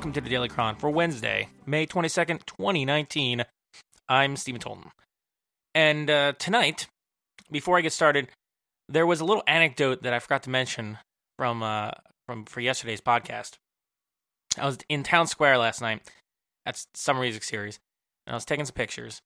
Welcome 0.00 0.14
to 0.14 0.22
the 0.22 0.30
Daily 0.30 0.48
Chron 0.48 0.76
for 0.76 0.88
Wednesday, 0.88 1.50
May 1.66 1.86
22nd, 1.86 2.46
2019. 2.46 3.44
I'm 4.08 4.34
Stephen 4.34 4.58
Tolton. 4.58 4.90
And 5.74 6.08
uh, 6.08 6.32
tonight, 6.38 6.88
before 7.50 7.76
I 7.76 7.82
get 7.82 7.92
started, 7.92 8.28
there 8.88 9.06
was 9.06 9.20
a 9.20 9.26
little 9.26 9.42
anecdote 9.46 10.02
that 10.04 10.14
I 10.14 10.18
forgot 10.18 10.44
to 10.44 10.50
mention 10.50 10.96
from 11.36 11.62
uh, 11.62 11.90
from 12.24 12.46
for 12.46 12.60
yesterday's 12.60 13.02
podcast. 13.02 13.58
I 14.56 14.64
was 14.64 14.78
in 14.88 15.02
Town 15.02 15.26
Square 15.26 15.58
last 15.58 15.82
night 15.82 16.00
at 16.64 16.82
Summer 16.94 17.20
Music 17.20 17.42
Series, 17.42 17.78
and 18.26 18.32
I 18.32 18.36
was 18.38 18.46
taking 18.46 18.64
some 18.64 18.72
pictures, 18.72 19.20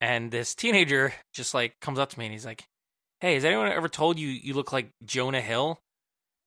and 0.00 0.30
this 0.30 0.54
teenager 0.54 1.12
just 1.34 1.52
like 1.52 1.74
comes 1.82 1.98
up 1.98 2.08
to 2.08 2.18
me 2.18 2.24
and 2.24 2.32
he's 2.32 2.46
like, 2.46 2.64
"Hey, 3.20 3.34
has 3.34 3.44
anyone 3.44 3.70
ever 3.70 3.90
told 3.90 4.18
you 4.18 4.28
you 4.28 4.54
look 4.54 4.72
like 4.72 4.88
Jonah 5.04 5.42
Hill?" 5.42 5.80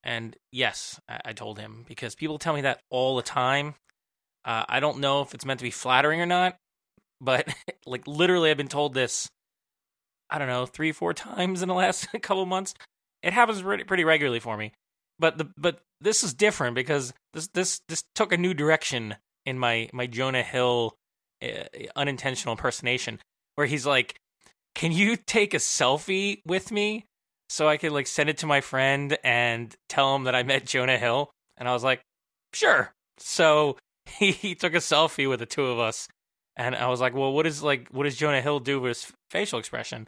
And 0.08 0.38
yes, 0.54 1.00
I, 1.10 1.20
I 1.26 1.34
told 1.34 1.60
him 1.60 1.84
because 1.88 2.16
people 2.16 2.40
tell 2.40 2.54
me 2.54 2.62
that 2.62 2.80
all 2.90 3.18
the 3.18 3.22
time. 3.22 3.76
Uh, 4.46 4.64
I 4.68 4.80
don't 4.80 5.00
know 5.00 5.22
if 5.22 5.34
it's 5.36 5.46
meant 5.46 5.60
to 5.60 5.66
be 5.66 5.72
flattering 5.72 6.22
or 6.22 6.26
not, 6.26 6.56
but 7.20 7.54
like 7.86 8.08
literally, 8.08 8.50
I've 8.50 8.58
been 8.58 8.70
told 8.70 8.94
this. 8.94 9.30
I 10.30 10.40
don't 10.40 10.48
know, 10.48 10.66
three, 10.66 10.92
four 10.92 11.14
times 11.14 11.62
in 11.62 11.68
the 11.68 11.74
last 11.74 12.08
couple 12.22 12.46
months. 12.46 12.74
It 13.22 13.34
happens 13.34 13.62
pretty, 13.62 13.84
pretty 13.84 14.06
regularly 14.06 14.40
for 14.40 14.58
me. 14.58 14.72
But 15.20 15.38
the 15.38 15.50
but 15.58 15.82
this 16.00 16.24
is 16.24 16.34
different 16.34 16.76
because 16.76 17.14
this 17.34 17.48
this 17.50 17.82
this 17.90 18.04
took 18.16 18.32
a 18.32 18.38
new 18.38 18.54
direction 18.54 19.16
in 19.46 19.60
my 19.60 19.90
my 19.92 20.08
Jonah 20.08 20.44
Hill 20.44 20.96
uh, 21.44 21.64
unintentional 21.98 22.54
impersonation, 22.54 23.20
where 23.56 23.68
he's 23.68 23.86
like, 23.86 24.16
"Can 24.74 24.94
you 24.94 25.18
take 25.18 25.54
a 25.54 25.58
selfie 25.58 26.42
with 26.46 26.72
me?" 26.72 27.06
So 27.50 27.68
I 27.68 27.78
could 27.78 27.92
like 27.92 28.08
send 28.08 28.30
it 28.30 28.40
to 28.40 28.46
my 28.46 28.62
friend 28.62 29.18
and 29.24 29.74
tell 29.88 30.16
him 30.16 30.26
that 30.26 30.36
I 30.36 30.44
met 30.44 30.66
Jonah 30.66 30.98
Hill. 30.98 31.32
And 31.58 31.68
I 31.68 31.74
was 31.74 31.84
like, 31.84 32.02
sure. 32.54 32.94
So 33.18 33.78
he, 34.06 34.32
he 34.32 34.56
took 34.56 34.74
a 34.74 34.78
selfie 34.78 35.30
with 35.30 35.40
the 35.40 35.46
two 35.46 35.66
of 35.66 35.80
us. 35.80 36.08
And 36.56 36.76
I 36.76 36.88
was 36.88 37.00
like, 37.00 37.14
well, 37.14 37.32
what 37.32 37.46
is 37.46 37.62
like, 37.62 37.88
what 37.90 38.04
does 38.04 38.18
Jonah 38.18 38.42
Hill 38.42 38.60
do 38.60 38.80
with 38.80 38.90
his 38.90 39.14
facial 39.30 39.60
expression? 39.60 40.08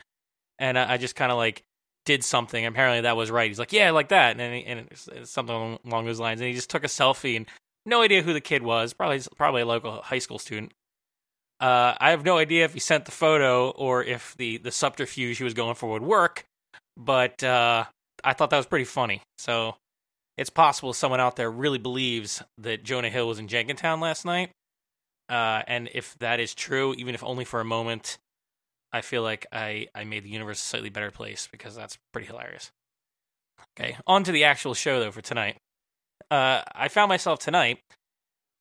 And 0.57 0.77
I, 0.77 0.93
I 0.93 0.97
just 0.97 1.15
kind 1.15 1.31
of 1.31 1.37
like 1.37 1.63
did 2.05 2.23
something. 2.23 2.65
Apparently 2.65 3.01
that 3.01 3.15
was 3.15 3.29
right. 3.31 3.49
He's 3.49 3.59
like, 3.59 3.71
yeah, 3.71 3.91
like 3.91 4.09
that. 4.09 4.39
And, 4.39 4.65
and 4.65 4.87
it's 4.91 5.31
something 5.31 5.79
along 5.85 6.05
those 6.05 6.19
lines. 6.19 6.41
And 6.41 6.47
he 6.47 6.53
just 6.53 6.69
took 6.69 6.83
a 6.83 6.87
selfie 6.87 7.37
and 7.37 7.45
no 7.85 8.01
idea 8.01 8.23
who 8.23 8.33
the 8.33 8.41
kid 8.41 8.63
was. 8.63 8.93
Probably, 8.93 9.21
probably 9.37 9.61
a 9.61 9.65
local 9.65 10.01
high 10.01 10.19
school 10.19 10.39
student. 10.39 10.73
Uh, 11.59 11.93
I 11.99 12.11
have 12.11 12.25
no 12.25 12.37
idea 12.37 12.65
if 12.65 12.73
he 12.73 12.79
sent 12.79 13.05
the 13.05 13.11
photo 13.11 13.69
or 13.69 14.03
if 14.03 14.35
the, 14.37 14.57
the 14.57 14.71
subterfuge 14.71 15.37
he 15.37 15.43
was 15.43 15.53
going 15.53 15.75
for 15.75 15.91
would 15.91 16.01
work 16.01 16.45
but 16.99 17.41
uh, 17.43 17.85
I 18.23 18.33
thought 18.33 18.49
that 18.49 18.57
was 18.57 18.65
pretty 18.65 18.85
funny. 18.85 19.23
So 19.37 19.77
it's 20.37 20.49
possible 20.49 20.93
someone 20.93 21.21
out 21.21 21.37
there 21.37 21.49
really 21.49 21.77
believes 21.77 22.43
that 22.57 22.83
Jonah 22.83 23.09
Hill 23.09 23.27
was 23.27 23.39
in 23.39 23.47
Jenkintown 23.47 24.01
last 24.01 24.25
night. 24.25 24.51
Uh, 25.29 25.63
and 25.67 25.89
if 25.93 26.17
that 26.19 26.39
is 26.39 26.53
true, 26.53 26.93
even 26.95 27.15
if 27.15 27.23
only 27.23 27.45
for 27.45 27.61
a 27.61 27.65
moment, 27.65 28.17
I 28.91 29.01
feel 29.01 29.23
like 29.23 29.45
I, 29.51 29.87
I 29.95 30.03
made 30.03 30.23
the 30.23 30.29
universe 30.29 30.61
a 30.61 30.65
slightly 30.65 30.89
better 30.89 31.11
place 31.11 31.47
because 31.51 31.75
that's 31.75 31.97
pretty 32.11 32.27
hilarious. 32.27 32.71
Okay, 33.79 33.95
on 34.07 34.23
to 34.23 34.31
the 34.31 34.43
actual 34.43 34.73
show 34.73 34.99
though 34.99 35.11
for 35.11 35.21
tonight. 35.21 35.57
Uh, 36.29 36.61
I 36.73 36.87
found 36.89 37.09
myself 37.09 37.39
tonight 37.39 37.79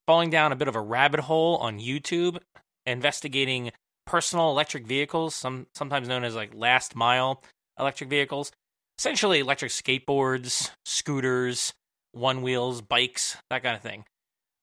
falling 0.06 0.30
down 0.30 0.52
a 0.52 0.56
bit 0.56 0.68
of 0.68 0.76
a 0.76 0.80
rabbit 0.80 1.20
hole 1.20 1.56
on 1.56 1.78
YouTube, 1.78 2.38
investigating 2.86 3.72
personal 4.06 4.50
electric 4.50 4.86
vehicles, 4.86 5.34
some 5.34 5.66
sometimes 5.74 6.08
known 6.08 6.24
as 6.24 6.34
like 6.34 6.54
last 6.54 6.94
mile 6.94 7.42
electric 7.78 8.10
vehicles. 8.10 8.52
Essentially, 8.98 9.40
electric 9.40 9.70
skateboards, 9.70 10.70
scooters, 10.84 11.72
one 12.12 12.42
wheels, 12.42 12.80
bikes, 12.80 13.36
that 13.50 13.62
kind 13.62 13.76
of 13.76 13.82
thing. 13.82 14.04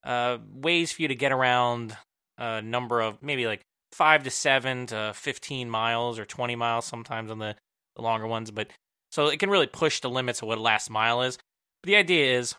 Uh, 0.03 0.37
ways 0.53 0.91
for 0.91 1.01
you 1.01 1.07
to 1.07 1.15
get 1.15 1.31
around 1.31 1.95
a 2.37 2.61
number 2.61 3.01
of 3.01 3.21
maybe 3.23 3.47
like 3.47 3.61
five 3.91 4.23
to 4.23 4.29
seven 4.29 4.85
to 4.87 5.13
15 5.15 5.69
miles 5.69 6.19
or 6.19 6.25
20 6.25 6.55
miles 6.55 6.85
sometimes 6.85 7.31
on 7.31 7.39
the, 7.39 7.55
the 7.95 8.01
longer 8.01 8.27
ones. 8.27 8.51
But 8.51 8.67
so 9.11 9.27
it 9.27 9.39
can 9.39 9.49
really 9.49 9.67
push 9.67 10.01
the 10.01 10.09
limits 10.09 10.41
of 10.41 10.49
what 10.49 10.59
last 10.59 10.89
mile 10.89 11.21
is. 11.21 11.37
But 11.81 11.87
the 11.87 11.95
idea 11.95 12.37
is, 12.37 12.55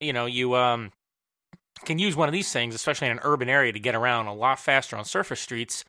you 0.00 0.12
know, 0.12 0.26
you 0.26 0.54
um, 0.54 0.92
can 1.84 1.98
use 1.98 2.14
one 2.14 2.28
of 2.28 2.32
these 2.32 2.52
things, 2.52 2.74
especially 2.74 3.06
in 3.06 3.12
an 3.12 3.20
urban 3.22 3.48
area, 3.48 3.72
to 3.72 3.80
get 3.80 3.94
around 3.94 4.26
a 4.26 4.34
lot 4.34 4.60
faster 4.60 4.96
on 4.96 5.04
surface 5.04 5.40
streets 5.40 5.84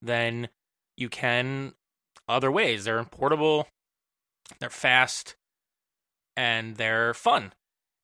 than 0.00 0.48
you 0.96 1.08
can 1.08 1.72
other 2.30 2.50
ways. 2.50 2.84
They're 2.84 3.04
portable, 3.04 3.68
they're 4.58 4.70
fast, 4.70 5.36
and 6.36 6.76
they're 6.76 7.14
fun. 7.14 7.52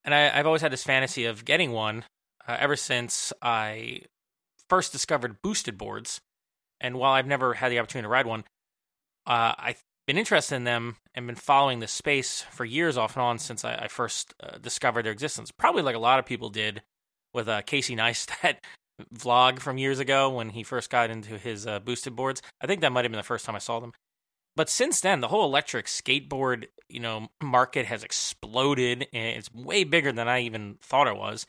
And 0.04 0.14
I, 0.14 0.28
have 0.28 0.46
always 0.46 0.62
had 0.62 0.72
this 0.72 0.84
fantasy 0.84 1.24
of 1.24 1.44
getting 1.44 1.72
one 1.72 2.04
uh, 2.46 2.56
ever 2.58 2.76
since 2.76 3.32
I 3.42 4.02
first 4.68 4.92
discovered 4.92 5.42
boosted 5.42 5.76
boards. 5.76 6.20
And 6.80 6.96
while 6.96 7.12
I've 7.12 7.26
never 7.26 7.54
had 7.54 7.72
the 7.72 7.78
opportunity 7.78 8.04
to 8.04 8.10
ride 8.10 8.26
one, 8.26 8.44
uh, 9.26 9.54
I've 9.58 9.82
been 10.06 10.18
interested 10.18 10.54
in 10.54 10.64
them 10.64 10.96
and 11.14 11.26
been 11.26 11.34
following 11.34 11.80
this 11.80 11.92
space 11.92 12.42
for 12.50 12.64
years 12.64 12.96
off 12.96 13.16
and 13.16 13.22
on 13.22 13.38
since 13.38 13.64
I, 13.64 13.74
I 13.74 13.88
first 13.88 14.34
uh, 14.40 14.58
discovered 14.58 15.04
their 15.04 15.12
existence. 15.12 15.50
Probably 15.50 15.82
like 15.82 15.96
a 15.96 16.00
lot 16.00 16.18
of 16.18 16.26
people 16.26 16.50
did 16.50 16.82
with 17.34 17.48
uh, 17.48 17.62
Casey 17.62 17.96
Neistat 17.96 18.58
vlog 19.14 19.58
from 19.58 19.78
years 19.78 19.98
ago 19.98 20.30
when 20.30 20.50
he 20.50 20.62
first 20.62 20.90
got 20.90 21.10
into 21.10 21.38
his 21.38 21.66
uh, 21.66 21.80
boosted 21.80 22.14
boards. 22.14 22.42
I 22.60 22.66
think 22.66 22.80
that 22.82 22.92
might 22.92 23.04
have 23.04 23.10
been 23.10 23.18
the 23.18 23.24
first 23.24 23.44
time 23.44 23.56
I 23.56 23.60
saw 23.60 23.80
them. 23.80 23.92
But 24.56 24.70
since 24.70 25.00
then, 25.00 25.20
the 25.20 25.28
whole 25.28 25.44
electric 25.44 25.86
skateboard, 25.86 26.66
you 26.88 26.98
know, 26.98 27.28
market 27.42 27.86
has 27.86 28.02
exploded, 28.02 29.06
and 29.12 29.36
it's 29.36 29.52
way 29.52 29.84
bigger 29.84 30.12
than 30.12 30.28
I 30.28 30.40
even 30.40 30.78
thought 30.80 31.08
it 31.08 31.16
was. 31.16 31.46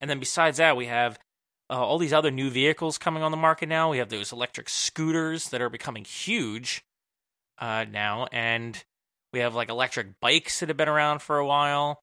And 0.00 0.10
then 0.10 0.18
besides 0.18 0.58
that, 0.58 0.76
we 0.76 0.86
have 0.86 1.18
uh, 1.70 1.74
all 1.74 1.98
these 1.98 2.12
other 2.12 2.30
new 2.30 2.50
vehicles 2.50 2.98
coming 2.98 3.22
on 3.22 3.30
the 3.30 3.36
market 3.36 3.68
now. 3.68 3.90
We 3.90 3.98
have 3.98 4.08
those 4.08 4.32
electric 4.32 4.68
scooters 4.68 5.50
that 5.50 5.62
are 5.62 5.70
becoming 5.70 6.04
huge 6.04 6.82
uh, 7.58 7.84
now, 7.88 8.26
and 8.32 8.82
we 9.32 9.40
have 9.40 9.54
like 9.54 9.68
electric 9.68 10.20
bikes 10.20 10.60
that 10.60 10.68
have 10.68 10.76
been 10.76 10.88
around 10.88 11.22
for 11.22 11.38
a 11.38 11.46
while, 11.46 12.02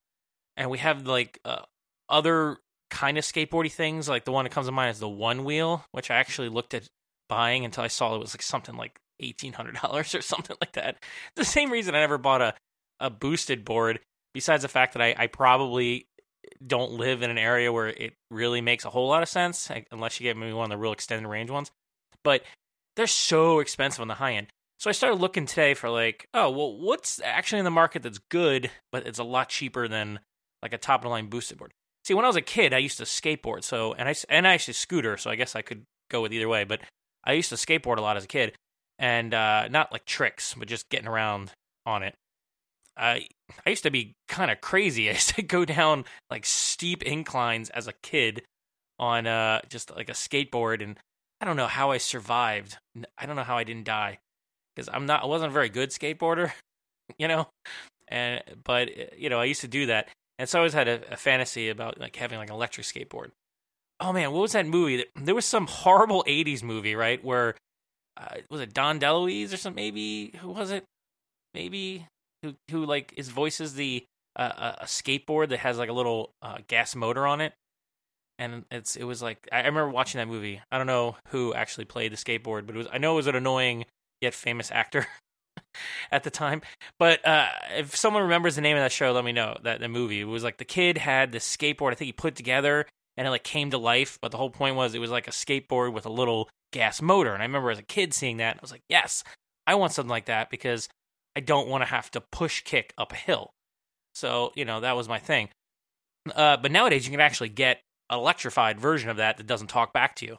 and 0.56 0.70
we 0.70 0.78
have 0.78 1.06
like 1.06 1.40
uh, 1.44 1.64
other 2.08 2.58
kind 2.90 3.18
of 3.18 3.26
skateboardy 3.26 3.72
things. 3.72 4.08
Like 4.08 4.24
the 4.24 4.32
one 4.32 4.46
that 4.46 4.52
comes 4.52 4.68
to 4.68 4.72
mind 4.72 4.92
is 4.92 5.00
the 5.00 5.10
one 5.10 5.44
wheel, 5.44 5.86
which 5.92 6.10
I 6.10 6.16
actually 6.16 6.50
looked 6.50 6.74
at 6.74 6.88
buying 7.28 7.66
until 7.66 7.84
I 7.84 7.88
saw 7.88 8.16
it 8.16 8.20
was 8.20 8.34
like 8.34 8.42
something 8.42 8.76
like 8.76 9.00
eighteen 9.20 9.54
hundred 9.54 9.76
dollars 9.82 10.14
or 10.16 10.22
something 10.22 10.58
like 10.62 10.74
that. 10.74 10.98
The 11.36 11.46
same 11.46 11.72
reason 11.72 11.96
I 11.96 12.00
never 12.00 12.18
bought 12.18 12.42
a 12.42 12.54
a 13.00 13.10
boosted 13.10 13.66
board, 13.66 14.00
besides 14.34 14.62
the 14.62 14.70
fact 14.70 14.94
that 14.94 15.02
I, 15.02 15.16
I 15.18 15.28
probably 15.28 16.08
don't 16.66 16.94
live 16.94 17.22
in 17.22 17.30
an 17.30 17.38
area 17.38 17.74
where 17.74 17.88
it 17.88 18.14
really 18.32 18.62
makes 18.62 18.86
a 18.86 18.90
whole 18.90 19.08
lot 19.08 19.24
of 19.24 19.30
sense, 19.30 19.70
unless 19.92 20.20
you 20.20 20.24
get 20.24 20.38
maybe 20.38 20.54
one 20.54 20.66
of 20.66 20.70
the 20.70 20.82
real 20.82 20.94
extended 20.94 21.28
range 21.28 21.50
ones. 21.50 21.72
But 22.24 22.44
they're 22.96 23.08
so 23.08 23.60
expensive 23.60 24.02
on 24.02 24.08
the 24.08 24.14
high 24.14 24.34
end. 24.34 24.48
So 24.80 24.90
I 24.90 24.94
started 24.94 25.20
looking 25.20 25.46
today 25.46 25.74
for 25.74 25.90
like, 25.90 26.28
oh 26.34 26.50
well, 26.50 26.78
what's 26.78 27.20
actually 27.24 27.60
in 27.60 27.66
the 27.66 27.72
market 27.72 28.04
that's 28.04 28.20
good, 28.30 28.70
but 28.92 29.06
it's 29.08 29.20
a 29.20 29.24
lot 29.24 29.50
cheaper 29.50 29.88
than 29.88 30.20
like 30.62 30.74
a 30.74 30.78
top 30.78 31.02
of 31.02 31.04
the 31.04 31.10
line 31.10 31.28
boosted 31.28 31.58
board. 31.58 31.74
See, 32.04 32.14
when 32.14 32.26
I 32.26 32.30
was 32.30 32.36
a 32.36 32.42
kid, 32.42 32.74
I 32.74 32.78
used 32.78 32.98
to 33.00 33.04
skateboard, 33.04 33.64
so 33.64 33.94
and 33.94 34.08
I 34.08 34.16
and 34.30 34.48
I 34.48 34.54
used 34.54 34.68
to 34.68 34.74
scooter, 34.74 35.18
so 35.18 35.30
I 35.30 35.36
guess 35.36 35.56
I 35.56 35.62
could 35.62 35.84
go 36.10 36.22
with 36.22 36.32
either 36.32 36.48
way. 36.48 36.64
But 36.64 36.82
I 37.26 37.34
used 37.34 37.50
to 37.50 37.56
skateboard 37.56 37.98
a 37.98 38.02
lot 38.02 38.16
as 38.16 38.26
a 38.26 38.28
kid, 38.28 38.54
and 39.00 39.34
uh, 39.34 39.68
not 39.68 39.92
like 39.92 40.06
tricks, 40.06 40.54
but 40.58 40.68
just 40.68 40.90
getting 40.90 41.08
around 41.08 41.52
on 41.86 42.04
it. 42.04 42.16
I 42.98 43.28
I 43.66 43.70
used 43.70 43.84
to 43.84 43.92
be 43.92 44.14
kind 44.28 44.52
of 44.52 44.62
crazy. 44.62 45.10
I 45.10 45.14
used 45.14 45.36
to 45.36 45.42
go 45.42 45.66
down 45.66 46.06
like 46.30 46.46
steep 46.46 47.04
inclines 47.04 47.70
as 47.70 47.88
a 47.88 47.94
kid 48.04 48.44
on 48.98 49.28
uh 49.28 49.62
just 49.70 49.96
like 49.96 50.10
a 50.10 50.14
skateboard, 50.14 50.82
and 50.82 50.98
I 51.42 51.46
don't 51.46 51.58
know 51.58 51.68
how 51.68 51.92
I 51.92 51.98
survived. 51.98 52.78
I 53.18 53.26
don't 53.26 53.36
know 53.36 53.44
how 53.44 53.58
I 53.58 53.64
didn't 53.64 53.86
die 53.86 54.20
because 54.76 54.90
I'm 54.92 55.06
not. 55.06 55.24
I 55.24 55.26
wasn't 55.26 55.52
a 55.52 55.54
very 55.54 55.70
good 55.70 55.90
skateboarder, 55.90 56.52
you 57.18 57.28
know. 57.28 57.48
And 58.08 58.42
but 58.64 58.90
uh, 58.90 59.04
you 59.18 59.30
know, 59.30 59.40
I 59.40 59.46
used 59.46 59.62
to 59.62 59.68
do 59.68 59.88
that, 59.88 60.10
and 60.40 60.48
so 60.48 60.60
I 60.60 60.62
always 60.62 60.74
had 60.74 60.88
a, 60.88 61.14
a 61.14 61.18
fantasy 61.18 61.70
about 61.70 62.00
like 62.00 62.16
having 62.16 62.38
like 62.38 62.50
an 62.50 62.56
electric 62.56 62.86
skateboard. 62.86 63.32
Oh 64.00 64.12
man, 64.12 64.32
what 64.32 64.42
was 64.42 64.52
that 64.52 64.68
movie? 64.68 65.06
There 65.16 65.36
was 65.36 65.46
some 65.46 65.68
horrible 65.68 66.24
'80s 66.28 66.64
movie, 66.64 66.96
right, 66.96 67.24
where 67.24 67.56
uh, 68.18 68.36
was 68.50 68.62
it 68.62 68.74
Dom 68.74 69.00
DeLuise 69.00 69.54
or 69.54 69.58
something? 69.58 69.84
Maybe 69.84 70.34
who 70.42 70.50
was 70.52 70.72
it? 70.72 70.86
Maybe 71.54 72.08
who 72.44 72.56
who 72.72 72.86
like 72.86 73.14
his 73.16 73.30
voices 73.30 73.74
the 73.74 74.06
uh, 74.36 74.74
a 74.80 74.86
skateboard 74.86 75.50
that 75.50 75.60
has 75.60 75.78
like 75.78 75.90
a 75.90 75.94
little 75.94 76.34
uh, 76.42 76.58
gas 76.68 76.96
motor 76.96 77.26
on 77.26 77.42
it, 77.42 77.54
and 78.38 78.66
it's 78.72 78.96
it 78.96 79.04
was 79.04 79.22
like 79.22 79.48
I 79.52 79.58
remember 79.58 79.90
watching 79.90 80.20
that 80.20 80.28
movie. 80.28 80.62
I 80.72 80.78
don't 80.78 80.88
know 80.88 81.16
who 81.30 81.54
actually 81.54 81.86
played 81.86 82.12
the 82.12 82.18
skateboard, 82.18 82.66
but 82.66 82.76
it 82.76 82.80
was 82.80 82.88
I 82.92 82.98
know 82.98 83.14
it 83.14 83.18
was 83.18 83.28
an 83.28 83.36
annoying 83.36 83.86
yet 84.22 84.34
famous 84.34 84.72
actor 84.72 85.08
at 86.12 86.24
the 86.24 86.30
time. 86.30 86.62
But 87.00 87.26
uh, 87.26 87.50
if 87.78 87.96
someone 87.96 88.24
remembers 88.24 88.56
the 88.56 88.62
name 88.62 88.78
of 88.78 88.84
that 88.84 88.92
show, 88.92 89.12
let 89.12 89.26
me 89.26 89.32
know 89.32 89.58
that 89.64 89.80
the 89.80 89.88
movie. 89.88 90.22
It 90.22 90.26
was 90.26 90.44
like 90.44 90.58
the 90.58 90.66
kid 90.66 90.98
had 90.98 91.32
the 91.32 91.40
skateboard. 91.40 91.92
I 91.92 91.96
think 91.96 92.08
he 92.08 92.14
put 92.14 92.36
together 92.36 92.86
and 93.18 93.28
it 93.28 93.32
like 93.32 93.44
came 93.44 93.72
to 93.72 93.78
life. 93.78 94.18
But 94.22 94.32
the 94.32 94.38
whole 94.38 94.50
point 94.50 94.76
was 94.76 94.94
it 94.94 95.00
was 95.00 95.12
like 95.12 95.28
a 95.28 95.32
skateboard 95.32 95.94
with 95.94 96.06
a 96.06 96.12
little 96.12 96.50
gas 96.72 97.02
motor. 97.02 97.34
And 97.34 97.42
I 97.42 97.46
remember 97.46 97.72
as 97.72 97.80
a 97.80 97.84
kid 97.84 98.14
seeing 98.14 98.38
that, 98.38 98.58
I 98.58 98.62
was 98.62 98.72
like, 98.72 98.84
yes, 98.90 99.24
I 99.68 99.76
want 99.76 99.94
something 99.94 100.10
like 100.10 100.26
that 100.26 100.50
because 100.50 100.90
I 101.36 101.40
don't 101.40 101.68
want 101.68 101.82
to 101.82 101.90
have 101.90 102.12
to 102.12 102.22
push 102.22 102.62
kick 102.62 102.94
up 102.98 103.12
a 103.12 103.18
hill. 103.18 103.52
So, 104.14 104.52
you 104.56 104.66
know, 104.66 104.80
that 104.80 104.96
was 104.96 105.10
my 105.10 105.20
thing. 105.20 105.50
Uh, 106.34 106.58
but 106.58 106.72
nowadays, 106.72 107.06
you 107.06 107.12
can 107.12 107.20
actually 107.20 107.50
get 107.50 107.82
an 108.10 108.18
electrified 108.18 108.80
version 108.80 109.10
of 109.10 109.18
that 109.18 109.38
that 109.38 109.48
doesn't 109.48 109.68
talk 109.68 109.94
back 109.94 110.16
to 110.16 110.26
you, 110.26 110.38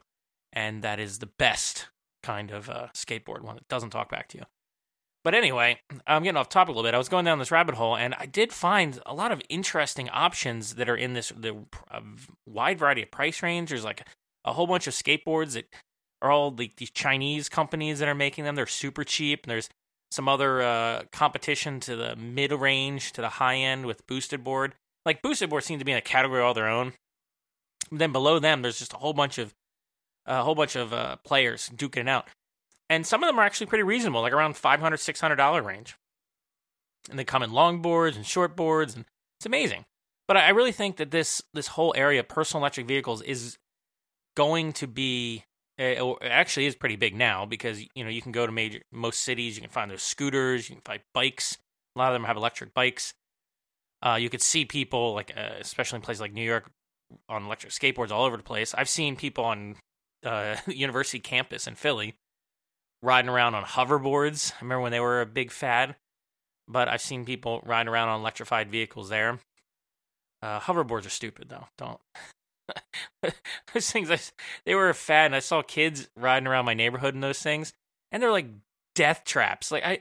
and 0.52 0.82
that 0.82 0.98
is 0.98 1.18
the 1.18 1.30
best 1.38 1.88
kind 2.22 2.50
of 2.50 2.68
uh, 2.68 2.88
skateboard 2.94 3.42
one 3.42 3.56
that 3.56 3.68
doesn't 3.68 3.90
talk 3.90 4.10
back 4.10 4.28
to 4.28 4.38
you. 4.38 4.44
But 5.26 5.34
anyway, 5.34 5.80
I'm 6.06 6.22
getting 6.22 6.36
off 6.36 6.48
topic 6.48 6.68
a 6.68 6.70
little 6.70 6.86
bit. 6.86 6.94
I 6.94 6.98
was 6.98 7.08
going 7.08 7.24
down 7.24 7.40
this 7.40 7.50
rabbit 7.50 7.74
hole, 7.74 7.96
and 7.96 8.14
I 8.14 8.26
did 8.26 8.52
find 8.52 9.00
a 9.04 9.12
lot 9.12 9.32
of 9.32 9.42
interesting 9.48 10.08
options 10.10 10.76
that 10.76 10.88
are 10.88 10.94
in 10.94 11.14
this 11.14 11.32
the 11.36 11.56
wide 12.46 12.78
variety 12.78 13.02
of 13.02 13.10
price 13.10 13.42
range. 13.42 13.70
There's 13.70 13.82
like 13.82 14.06
a 14.44 14.52
whole 14.52 14.68
bunch 14.68 14.86
of 14.86 14.94
skateboards 14.94 15.54
that 15.54 15.64
are 16.22 16.30
all 16.30 16.54
like 16.56 16.76
these 16.76 16.92
Chinese 16.92 17.48
companies 17.48 17.98
that 17.98 18.08
are 18.08 18.14
making 18.14 18.44
them. 18.44 18.54
They're 18.54 18.68
super 18.68 19.02
cheap. 19.02 19.42
And 19.42 19.50
there's 19.50 19.68
some 20.12 20.28
other 20.28 20.62
uh, 20.62 21.02
competition 21.10 21.80
to 21.80 21.96
the 21.96 22.14
mid 22.14 22.52
range 22.52 23.10
to 23.14 23.20
the 23.20 23.28
high 23.28 23.56
end 23.56 23.84
with 23.84 24.06
boosted 24.06 24.44
board. 24.44 24.76
Like 25.04 25.22
boosted 25.22 25.50
board 25.50 25.64
seem 25.64 25.80
to 25.80 25.84
be 25.84 25.90
in 25.90 25.98
a 25.98 26.02
category 26.02 26.40
all 26.40 26.54
their 26.54 26.68
own. 26.68 26.92
then 27.90 28.12
below 28.12 28.38
them, 28.38 28.62
there's 28.62 28.78
just 28.78 28.92
a 28.92 28.98
whole 28.98 29.12
bunch 29.12 29.38
of 29.38 29.52
a 30.24 30.44
whole 30.44 30.54
bunch 30.54 30.76
of 30.76 30.92
uh, 30.92 31.16
players 31.24 31.68
duking 31.74 32.02
it 32.02 32.08
out 32.08 32.28
and 32.88 33.06
some 33.06 33.22
of 33.22 33.28
them 33.28 33.38
are 33.38 33.44
actually 33.44 33.66
pretty 33.66 33.84
reasonable, 33.84 34.20
like 34.20 34.32
around 34.32 34.54
$500, 34.54 34.80
$600 34.80 35.64
range. 35.64 35.96
And 37.10 37.18
they 37.18 37.24
come 37.24 37.42
in 37.42 37.52
long 37.52 37.82
boards 37.82 38.16
and 38.16 38.26
short 38.26 38.56
boards, 38.56 38.94
and 38.94 39.04
it's 39.38 39.46
amazing. 39.46 39.84
But 40.28 40.36
I 40.36 40.50
really 40.50 40.72
think 40.72 40.96
that 40.96 41.12
this 41.12 41.40
this 41.54 41.68
whole 41.68 41.94
area 41.96 42.20
of 42.20 42.28
personal 42.28 42.62
electric 42.62 42.88
vehicles 42.88 43.22
is 43.22 43.58
going 44.36 44.72
to 44.74 44.86
be 44.86 45.44
it 45.78 46.02
actually 46.22 46.66
is 46.66 46.74
pretty 46.74 46.96
big 46.96 47.14
now 47.14 47.44
because 47.44 47.80
you 47.94 48.02
know 48.02 48.10
you 48.10 48.22
can 48.22 48.32
go 48.32 48.46
to 48.46 48.52
major 48.52 48.80
most 48.90 49.20
cities 49.20 49.56
you 49.56 49.62
can 49.62 49.70
find 49.70 49.90
those 49.90 50.02
scooters 50.02 50.68
you 50.68 50.76
can 50.76 50.82
find 50.82 51.00
bikes 51.12 51.58
a 51.94 51.98
lot 51.98 52.08
of 52.08 52.14
them 52.14 52.24
have 52.24 52.36
electric 52.36 52.72
bikes 52.74 53.14
uh, 54.02 54.18
you 54.20 54.28
could 54.28 54.42
see 54.42 54.64
people 54.64 55.14
like 55.14 55.32
uh, 55.36 55.50
especially 55.60 55.96
in 55.96 56.02
places 56.02 56.20
like 56.20 56.32
New 56.32 56.42
York 56.42 56.70
on 57.28 57.44
electric 57.44 57.72
skateboards 57.72 58.10
all 58.10 58.24
over 58.24 58.36
the 58.36 58.42
place 58.42 58.74
I've 58.74 58.88
seen 58.88 59.16
people 59.16 59.44
on 59.44 59.76
uh, 60.24 60.56
university 60.66 61.20
campus 61.20 61.66
in 61.66 61.74
Philly 61.74 62.16
riding 63.06 63.28
around 63.28 63.54
on 63.54 63.62
hoverboards. 63.62 64.52
I 64.54 64.64
remember 64.64 64.82
when 64.82 64.92
they 64.92 65.00
were 65.00 65.20
a 65.20 65.26
big 65.26 65.52
fad, 65.52 65.94
but 66.66 66.88
I've 66.88 67.00
seen 67.00 67.24
people 67.24 67.62
riding 67.64 67.88
around 67.88 68.08
on 68.08 68.20
electrified 68.20 68.68
vehicles 68.68 69.08
there. 69.08 69.38
Uh, 70.42 70.58
hoverboards 70.58 71.06
are 71.06 71.10
stupid 71.10 71.48
though. 71.48 71.68
Don't. 71.78 72.00
those 73.72 73.90
things, 73.90 74.10
I, 74.10 74.18
they 74.64 74.74
were 74.74 74.88
a 74.88 74.94
fad, 74.94 75.26
and 75.26 75.36
I 75.36 75.38
saw 75.38 75.62
kids 75.62 76.08
riding 76.16 76.48
around 76.48 76.64
my 76.64 76.74
neighborhood 76.74 77.14
in 77.14 77.20
those 77.20 77.38
things, 77.38 77.72
and 78.10 78.20
they're 78.20 78.32
like 78.32 78.48
death 78.96 79.22
traps. 79.24 79.70
Like 79.70 79.84
I, 79.84 80.00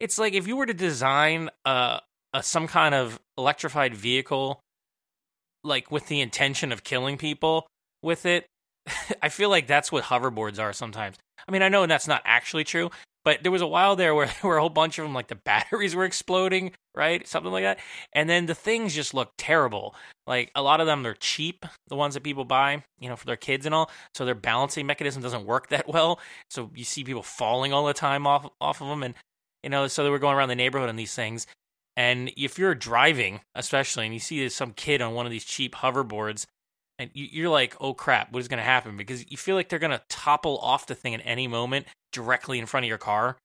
it's 0.00 0.18
like 0.18 0.32
if 0.32 0.46
you 0.46 0.56
were 0.56 0.66
to 0.66 0.74
design 0.74 1.50
a, 1.66 2.00
a 2.32 2.42
some 2.42 2.66
kind 2.66 2.94
of 2.94 3.20
electrified 3.36 3.94
vehicle, 3.94 4.60
like 5.62 5.90
with 5.90 6.06
the 6.06 6.22
intention 6.22 6.72
of 6.72 6.82
killing 6.82 7.18
people 7.18 7.66
with 8.02 8.24
it, 8.24 8.46
I 9.22 9.28
feel 9.28 9.50
like 9.50 9.66
that's 9.66 9.92
what 9.92 10.04
hoverboards 10.04 10.58
are 10.58 10.72
sometimes. 10.72 11.16
I 11.48 11.50
mean, 11.50 11.62
I 11.62 11.70
know 11.70 11.86
that's 11.86 12.06
not 12.06 12.22
actually 12.26 12.64
true, 12.64 12.90
but 13.24 13.42
there 13.42 13.52
was 13.52 13.62
a 13.62 13.66
while 13.66 13.96
there 13.96 14.14
where 14.14 14.26
there 14.42 14.48
were 14.48 14.58
a 14.58 14.60
whole 14.60 14.70
bunch 14.70 14.98
of 14.98 15.04
them, 15.04 15.14
like 15.14 15.28
the 15.28 15.34
batteries 15.34 15.96
were 15.96 16.04
exploding, 16.04 16.72
right? 16.94 17.26
Something 17.26 17.52
like 17.52 17.64
that. 17.64 17.78
And 18.12 18.28
then 18.28 18.46
the 18.46 18.54
things 18.54 18.94
just 18.94 19.14
look 19.14 19.32
terrible. 19.38 19.94
Like 20.26 20.50
a 20.54 20.62
lot 20.62 20.80
of 20.80 20.86
them, 20.86 21.02
they're 21.02 21.14
cheap, 21.14 21.64
the 21.88 21.96
ones 21.96 22.14
that 22.14 22.22
people 22.22 22.44
buy, 22.44 22.84
you 23.00 23.08
know, 23.08 23.16
for 23.16 23.26
their 23.26 23.36
kids 23.36 23.66
and 23.66 23.74
all. 23.74 23.90
So 24.14 24.24
their 24.24 24.34
balancing 24.34 24.86
mechanism 24.86 25.22
doesn't 25.22 25.46
work 25.46 25.68
that 25.68 25.88
well. 25.88 26.20
So 26.50 26.70
you 26.74 26.84
see 26.84 27.02
people 27.02 27.22
falling 27.22 27.72
all 27.72 27.86
the 27.86 27.94
time 27.94 28.26
off 28.26 28.48
off 28.60 28.82
of 28.82 28.88
them, 28.88 29.02
and 29.02 29.14
you 29.62 29.70
know, 29.70 29.88
so 29.88 30.04
they 30.04 30.10
were 30.10 30.18
going 30.18 30.36
around 30.36 30.50
the 30.50 30.54
neighborhood 30.54 30.88
on 30.88 30.96
these 30.96 31.14
things. 31.14 31.46
And 31.96 32.30
if 32.36 32.58
you're 32.58 32.76
driving, 32.76 33.40
especially, 33.56 34.04
and 34.04 34.14
you 34.14 34.20
see 34.20 34.48
some 34.50 34.72
kid 34.72 35.02
on 35.02 35.14
one 35.14 35.26
of 35.26 35.32
these 35.32 35.44
cheap 35.44 35.74
hoverboards 35.74 36.46
and 36.98 37.10
you're 37.14 37.48
like, 37.48 37.76
oh 37.80 37.94
crap, 37.94 38.32
what 38.32 38.40
is 38.40 38.48
going 38.48 38.58
to 38.58 38.64
happen? 38.64 38.96
Because 38.96 39.30
you 39.30 39.36
feel 39.36 39.54
like 39.54 39.68
they're 39.68 39.78
going 39.78 39.92
to 39.92 40.02
topple 40.08 40.58
off 40.58 40.86
the 40.86 40.94
thing 40.94 41.14
at 41.14 41.20
any 41.24 41.46
moment 41.46 41.86
directly 42.12 42.58
in 42.58 42.66
front 42.66 42.84
of 42.84 42.88
your 42.88 42.98
car. 42.98 43.36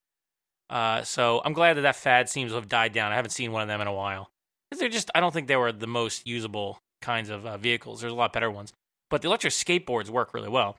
Uh, 0.69 1.03
so 1.03 1.41
I'm 1.45 1.53
glad 1.53 1.77
that 1.77 1.81
that 1.81 1.95
fad 1.95 2.29
seems 2.29 2.51
to 2.51 2.55
have 2.55 2.67
died 2.67 2.93
down. 2.93 3.11
I 3.11 3.15
haven't 3.15 3.31
seen 3.31 3.51
one 3.51 3.61
of 3.61 3.67
them 3.67 3.81
in 3.81 3.87
a 3.87 3.93
while. 3.93 4.29
They're 4.77 4.89
just, 4.89 5.11
I 5.13 5.19
don't 5.19 5.31
think 5.31 5.47
they 5.47 5.55
were 5.55 5.71
the 5.71 5.87
most 5.87 6.25
usable 6.25 6.79
kinds 7.01 7.29
of 7.29 7.45
uh, 7.45 7.57
vehicles. 7.57 8.01
There's 8.01 8.13
a 8.13 8.15
lot 8.15 8.33
better 8.33 8.49
ones. 8.49 8.73
But 9.11 9.21
the 9.21 9.27
electric 9.27 9.53
skateboards 9.53 10.09
work 10.09 10.33
really 10.33 10.49
well. 10.49 10.77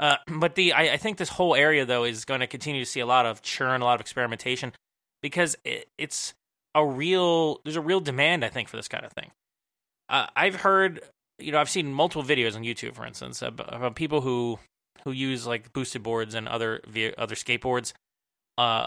Uh, 0.00 0.16
but 0.26 0.56
the 0.56 0.72
I, 0.72 0.94
I, 0.94 0.96
think 0.96 1.18
this 1.18 1.28
whole 1.28 1.54
area 1.54 1.84
though 1.84 2.04
is 2.04 2.24
going 2.24 2.40
to 2.40 2.46
continue 2.48 2.82
to 2.84 2.90
see 2.90 3.00
a 3.00 3.06
lot 3.06 3.26
of 3.26 3.42
churn, 3.42 3.82
a 3.82 3.84
lot 3.84 3.94
of 3.94 4.00
experimentation, 4.00 4.72
because 5.22 5.56
it, 5.64 5.88
it's 5.96 6.34
a 6.74 6.84
real 6.84 7.60
there's 7.64 7.76
a 7.76 7.80
real 7.80 8.00
demand 8.00 8.44
I 8.44 8.48
think 8.48 8.68
for 8.68 8.76
this 8.76 8.88
kind 8.88 9.04
of 9.04 9.12
thing. 9.12 9.30
Uh, 10.08 10.26
I've 10.34 10.56
heard 10.56 11.00
you 11.38 11.52
know, 11.52 11.58
I've 11.58 11.70
seen 11.70 11.92
multiple 11.92 12.22
videos 12.22 12.56
on 12.56 12.62
YouTube, 12.62 12.94
for 12.94 13.06
instance, 13.06 13.42
about 13.42 13.94
people 13.94 14.20
who 14.20 14.58
who 15.04 15.12
use 15.12 15.46
like 15.46 15.72
boosted 15.72 16.02
boards 16.02 16.34
and 16.34 16.48
other 16.48 16.80
other 17.18 17.34
skateboards 17.34 17.92
uh, 18.58 18.86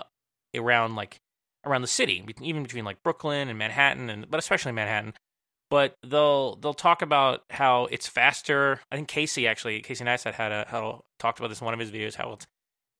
around 0.56 0.96
like 0.96 1.19
around 1.66 1.81
the 1.81 1.88
city, 1.88 2.25
even 2.42 2.63
between 2.63 2.86
like 2.86 3.04
Brooklyn 3.04 3.50
and 3.50 3.57
Manhattan, 3.57 4.10
and 4.10 4.30
but 4.30 4.40
especially 4.40 4.72
Manhattan. 4.72 5.13
But 5.69 5.96
they'll 6.06 6.56
they'll 6.56 6.74
talk 6.74 7.01
about 7.01 7.44
how 7.51 7.86
it's 7.86 8.07
faster. 8.07 8.81
I 8.92 8.96
think 8.96 9.07
Casey 9.07 9.48
actually 9.48 9.81
Casey 9.81 10.04
Neistat 10.04 10.34
had 10.34 10.51
a 10.51 10.66
how 10.68 11.04
talked 11.19 11.40
about 11.40 11.50
this 11.50 11.62
in 11.62 11.66
one 11.66 11.74
of 11.74 11.80
his 11.80 11.92
videos. 11.92 12.16
How 12.16 12.34
it's 12.34 12.48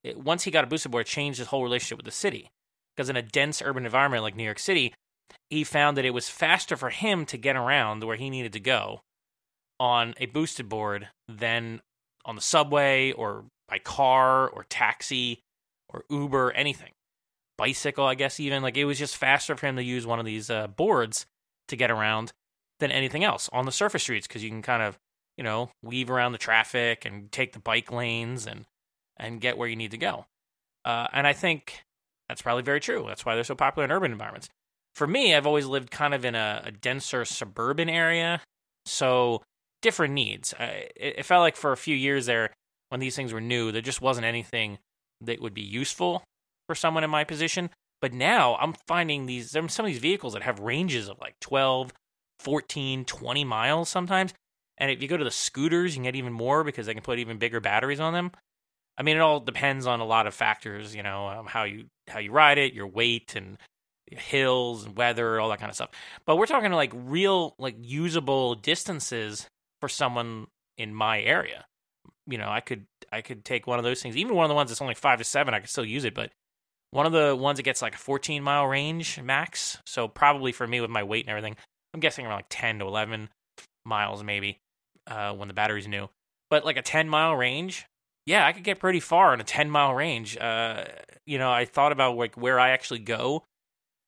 it, 0.04 0.18
once 0.18 0.44
he 0.44 0.52
got 0.52 0.64
a 0.64 0.68
boosted 0.68 0.92
board, 0.92 1.08
it 1.08 1.10
changed 1.10 1.40
his 1.40 1.48
whole 1.48 1.64
relationship 1.64 1.98
with 1.98 2.06
the 2.06 2.12
city 2.12 2.50
because 2.96 3.10
in 3.10 3.16
a 3.16 3.22
dense 3.22 3.62
urban 3.62 3.86
environment 3.86 4.24
like 4.24 4.36
New 4.36 4.44
York 4.44 4.60
City, 4.60 4.94
he 5.50 5.64
found 5.64 5.98
that 5.98 6.06
it 6.06 6.14
was 6.14 6.30
faster 6.30 6.78
for 6.78 6.92
him 6.92 7.26
to 7.26 7.38
get 7.38 7.56
around 7.56 8.04
where 8.04 8.18
he 8.18 8.30
needed 8.30 8.54
to 8.54 8.60
go 8.60 9.02
on 9.80 10.14
a 10.18 10.26
boosted 10.28 10.70
board 10.70 11.08
than 11.28 11.82
on 12.26 12.36
the 12.36 12.42
subway 12.42 13.12
or 13.12 13.46
by 13.68 13.80
car 13.80 14.50
or 14.50 14.66
taxi 14.66 15.42
or 15.90 16.04
Uber, 16.10 16.52
anything. 16.52 16.92
Bicycle, 17.58 18.06
I 18.06 18.16
guess, 18.16 18.40
even. 18.40 18.62
Like 18.62 18.78
it 18.78 18.86
was 18.86 19.00
just 19.00 19.18
faster 19.18 19.56
for 19.56 19.68
him 19.68 19.76
to 19.76 19.84
use 19.84 20.06
one 20.06 20.20
of 20.20 20.26
these 20.26 20.50
uh, 20.50 20.68
boards 20.68 21.26
to 21.68 21.76
get 21.76 21.92
around 21.92 22.32
than 22.80 22.92
anything 22.92 23.24
else 23.24 23.50
on 23.52 23.66
the 23.66 23.72
surface 23.72 24.04
streets 24.04 24.28
because 24.28 24.44
you 24.44 24.50
can 24.50 24.62
kind 24.62 24.82
of, 24.82 24.98
you 25.38 25.44
know, 25.44 25.70
weave 25.84 26.10
around 26.10 26.32
the 26.32 26.38
traffic 26.38 27.06
and 27.06 27.32
take 27.32 27.54
the 27.54 27.60
bike 27.60 27.92
lanes 27.92 28.46
and 28.46 28.66
and 29.18 29.42
get 29.42 29.58
where 29.58 29.68
you 29.68 29.76
need 29.76 29.92
to 29.92 29.98
go. 29.98 30.26
Uh, 30.86 31.08
and 31.12 31.28
I 31.28 31.34
think 31.34 31.84
that's 32.30 32.42
probably 32.42 32.64
very 32.64 32.80
true. 32.80 33.04
That's 33.08 33.26
why 33.26 33.36
they're 33.36 33.44
so 33.44 33.56
popular 33.56 33.84
in 33.84 33.92
urban 33.92 34.12
environments. 34.12 34.48
For 34.96 35.06
me, 35.06 35.36
I've 35.36 35.46
always 35.46 35.66
lived 35.66 35.92
kind 35.92 36.14
of 36.14 36.24
in 36.24 36.36
a, 36.36 36.62
a 36.66 36.72
denser 36.72 37.26
suburban 37.26 37.90
area, 37.90 38.42
so 38.86 39.44
different 39.82 40.14
needs. 40.14 40.54
it, 40.60 40.94
it 40.96 41.26
felt 41.26 41.42
like 41.42 41.56
for 41.56 41.72
a 41.72 41.78
few 41.78 41.96
years 41.96 42.26
there, 42.26 42.52
when 42.90 43.00
these 43.00 43.16
things 43.16 43.34
were 43.34 43.42
new, 43.42 43.72
there 43.72 43.82
just 43.82 44.02
wasn't 44.02 44.26
anything 44.26 44.80
that 45.22 45.42
would 45.42 45.54
be 45.54 45.62
useful 45.62 46.24
for 46.68 46.76
someone 46.76 47.04
in 47.04 47.10
my 47.10 47.24
position. 47.24 47.70
But 48.02 48.14
now 48.14 48.56
I'm 48.60 48.74
finding 48.88 49.26
these, 49.26 49.52
there's 49.52 49.74
some 49.74 49.86
of 49.86 49.92
these 49.92 50.02
vehicles 50.02 50.34
that 50.34 50.44
have 50.44 50.60
ranges 50.60 51.10
of 51.10 51.20
like 51.20 51.36
12, 51.42 51.92
14, 52.40 53.06
20 53.06 53.44
miles 53.44 53.90
sometimes. 53.90 54.34
And 54.78 54.90
if 54.90 55.02
you 55.02 55.08
go 55.08 55.18
to 55.18 55.24
the 55.24 55.32
scooters, 55.32 55.92
you 55.92 55.98
can 55.98 56.04
get 56.04 56.16
even 56.16 56.32
more 56.32 56.64
because 56.64 56.86
they 56.86 56.94
can 56.94 57.04
put 57.04 57.20
even 57.20 57.38
bigger 57.38 57.60
batteries 57.60 58.00
on 58.00 58.14
them. 58.14 58.32
I 58.98 59.04
mean, 59.04 59.18
it 59.18 59.22
all 59.22 59.40
depends 59.40 59.86
on 59.86 60.00
a 60.00 60.06
lot 60.06 60.28
of 60.28 60.34
factors, 60.34 60.96
you 60.96 61.04
know, 61.04 61.28
um, 61.28 61.46
how 61.46 61.64
you 61.64 61.86
how 62.08 62.20
you 62.20 62.32
ride 62.32 62.58
it, 62.58 62.74
your 62.74 62.88
weight, 62.88 63.34
and 63.36 63.58
hills 64.08 64.86
and 64.86 64.98
weather, 64.98 65.40
all 65.40 65.50
that 65.50 65.60
kind 65.60 65.70
of 65.70 65.76
stuff. 65.76 65.92
But 66.26 66.38
we're 66.38 66.48
talking 66.48 66.72
like 66.72 66.92
real, 66.94 67.56
like 67.58 67.76
usable 67.80 68.56
distances 68.56 69.48
for 69.80 69.90
someone 69.90 70.48
in 70.78 70.94
my 70.94 71.22
area. 71.22 71.66
You 72.28 72.38
know, 72.38 72.50
I 72.50 72.60
could 72.60 72.86
I 73.12 73.22
could 73.22 73.44
take 73.44 73.68
one 73.68 73.80
of 73.80 73.86
those 73.86 74.02
things, 74.02 74.16
even 74.18 74.36
one 74.36 74.46
of 74.46 74.50
the 74.50 74.56
ones 74.56 74.70
that's 74.70 74.82
only 74.82 74.96
five 74.96 75.20
to 75.20 75.24
seven, 75.24 75.54
I 75.54 75.60
could 75.60 75.70
still 75.70 75.86
use 75.86 76.06
it. 76.06 76.14
But 76.14 76.32
one 76.92 77.06
of 77.06 77.12
the 77.12 77.36
ones 77.36 77.58
that 77.58 77.64
gets 77.64 77.82
like 77.82 77.96
a 77.96 78.00
14 78.00 78.44
mile 78.44 78.66
range 78.66 79.20
max, 79.22 79.78
so 79.86 80.08
probably 80.08 80.52
for 80.52 80.66
me 80.68 80.82
with 80.82 80.90
my 80.90 81.04
weight 81.04 81.26
and 81.26 81.30
everything, 81.30 81.56
I'm 81.94 82.00
guessing 82.00 82.26
around 82.26 82.38
like 82.38 82.46
10 82.50 82.80
to 82.80 82.86
11 82.86 83.30
miles 83.86 84.24
maybe 84.24 84.60
uh, 85.08 85.34
when 85.34 85.48
the 85.48 85.54
battery's 85.54 85.88
new. 85.88 86.10
But 86.50 86.66
like 86.66 86.78
a 86.78 86.82
10 86.82 87.10
mile 87.10 87.36
range, 87.36 87.86
yeah, 88.26 88.46
I 88.46 88.54
could 88.54 88.64
get 88.64 88.80
pretty 88.80 89.00
far 89.00 89.34
in 89.34 89.42
a 89.42 89.44
10 89.44 89.70
mile 89.70 89.94
range. 89.94 90.38
Uh, 90.38 90.86
you 91.26 91.38
know, 91.38 91.52
I 91.52 91.66
thought 91.66 91.92
about 91.92 92.16
like 92.16 92.36
where 92.36 92.60
I 92.60 92.70
actually 92.70 93.00
go. 93.00 93.44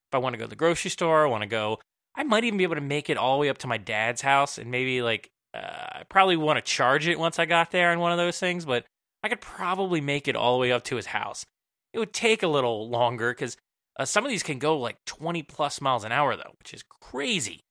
If 0.09 0.15
I 0.15 0.17
want 0.17 0.33
to 0.33 0.37
go 0.37 0.45
to 0.45 0.49
the 0.49 0.55
grocery 0.55 0.91
store, 0.91 1.25
I 1.25 1.29
want 1.29 1.43
to 1.43 1.47
go. 1.47 1.79
I 2.15 2.23
might 2.23 2.43
even 2.43 2.57
be 2.57 2.63
able 2.63 2.75
to 2.75 2.81
make 2.81 3.09
it 3.09 3.17
all 3.17 3.37
the 3.37 3.41
way 3.41 3.49
up 3.49 3.59
to 3.59 3.67
my 3.67 3.77
dad's 3.77 4.21
house 4.21 4.57
and 4.57 4.69
maybe 4.69 5.01
like 5.01 5.29
uh, 5.53 5.99
I 5.99 6.03
probably 6.09 6.37
want 6.37 6.57
to 6.57 6.61
charge 6.61 7.07
it 7.07 7.19
once 7.19 7.39
I 7.39 7.45
got 7.45 7.71
there 7.71 7.91
in 7.91 7.99
one 7.99 8.11
of 8.11 8.17
those 8.17 8.39
things, 8.39 8.65
but 8.65 8.85
I 9.23 9.29
could 9.29 9.41
probably 9.41 10.01
make 10.01 10.27
it 10.27 10.35
all 10.35 10.53
the 10.53 10.61
way 10.61 10.71
up 10.71 10.83
to 10.85 10.95
his 10.95 11.07
house. 11.07 11.45
It 11.93 11.99
would 11.99 12.13
take 12.13 12.41
a 12.41 12.47
little 12.47 12.89
longer 12.89 13.31
because 13.31 13.57
uh, 13.99 14.05
some 14.05 14.23
of 14.25 14.31
these 14.31 14.43
can 14.43 14.59
go 14.59 14.77
like 14.77 14.97
20 15.05 15.43
plus 15.43 15.81
miles 15.81 16.03
an 16.03 16.11
hour, 16.11 16.35
though, 16.35 16.53
which 16.59 16.73
is 16.73 16.83
crazy. 16.83 17.61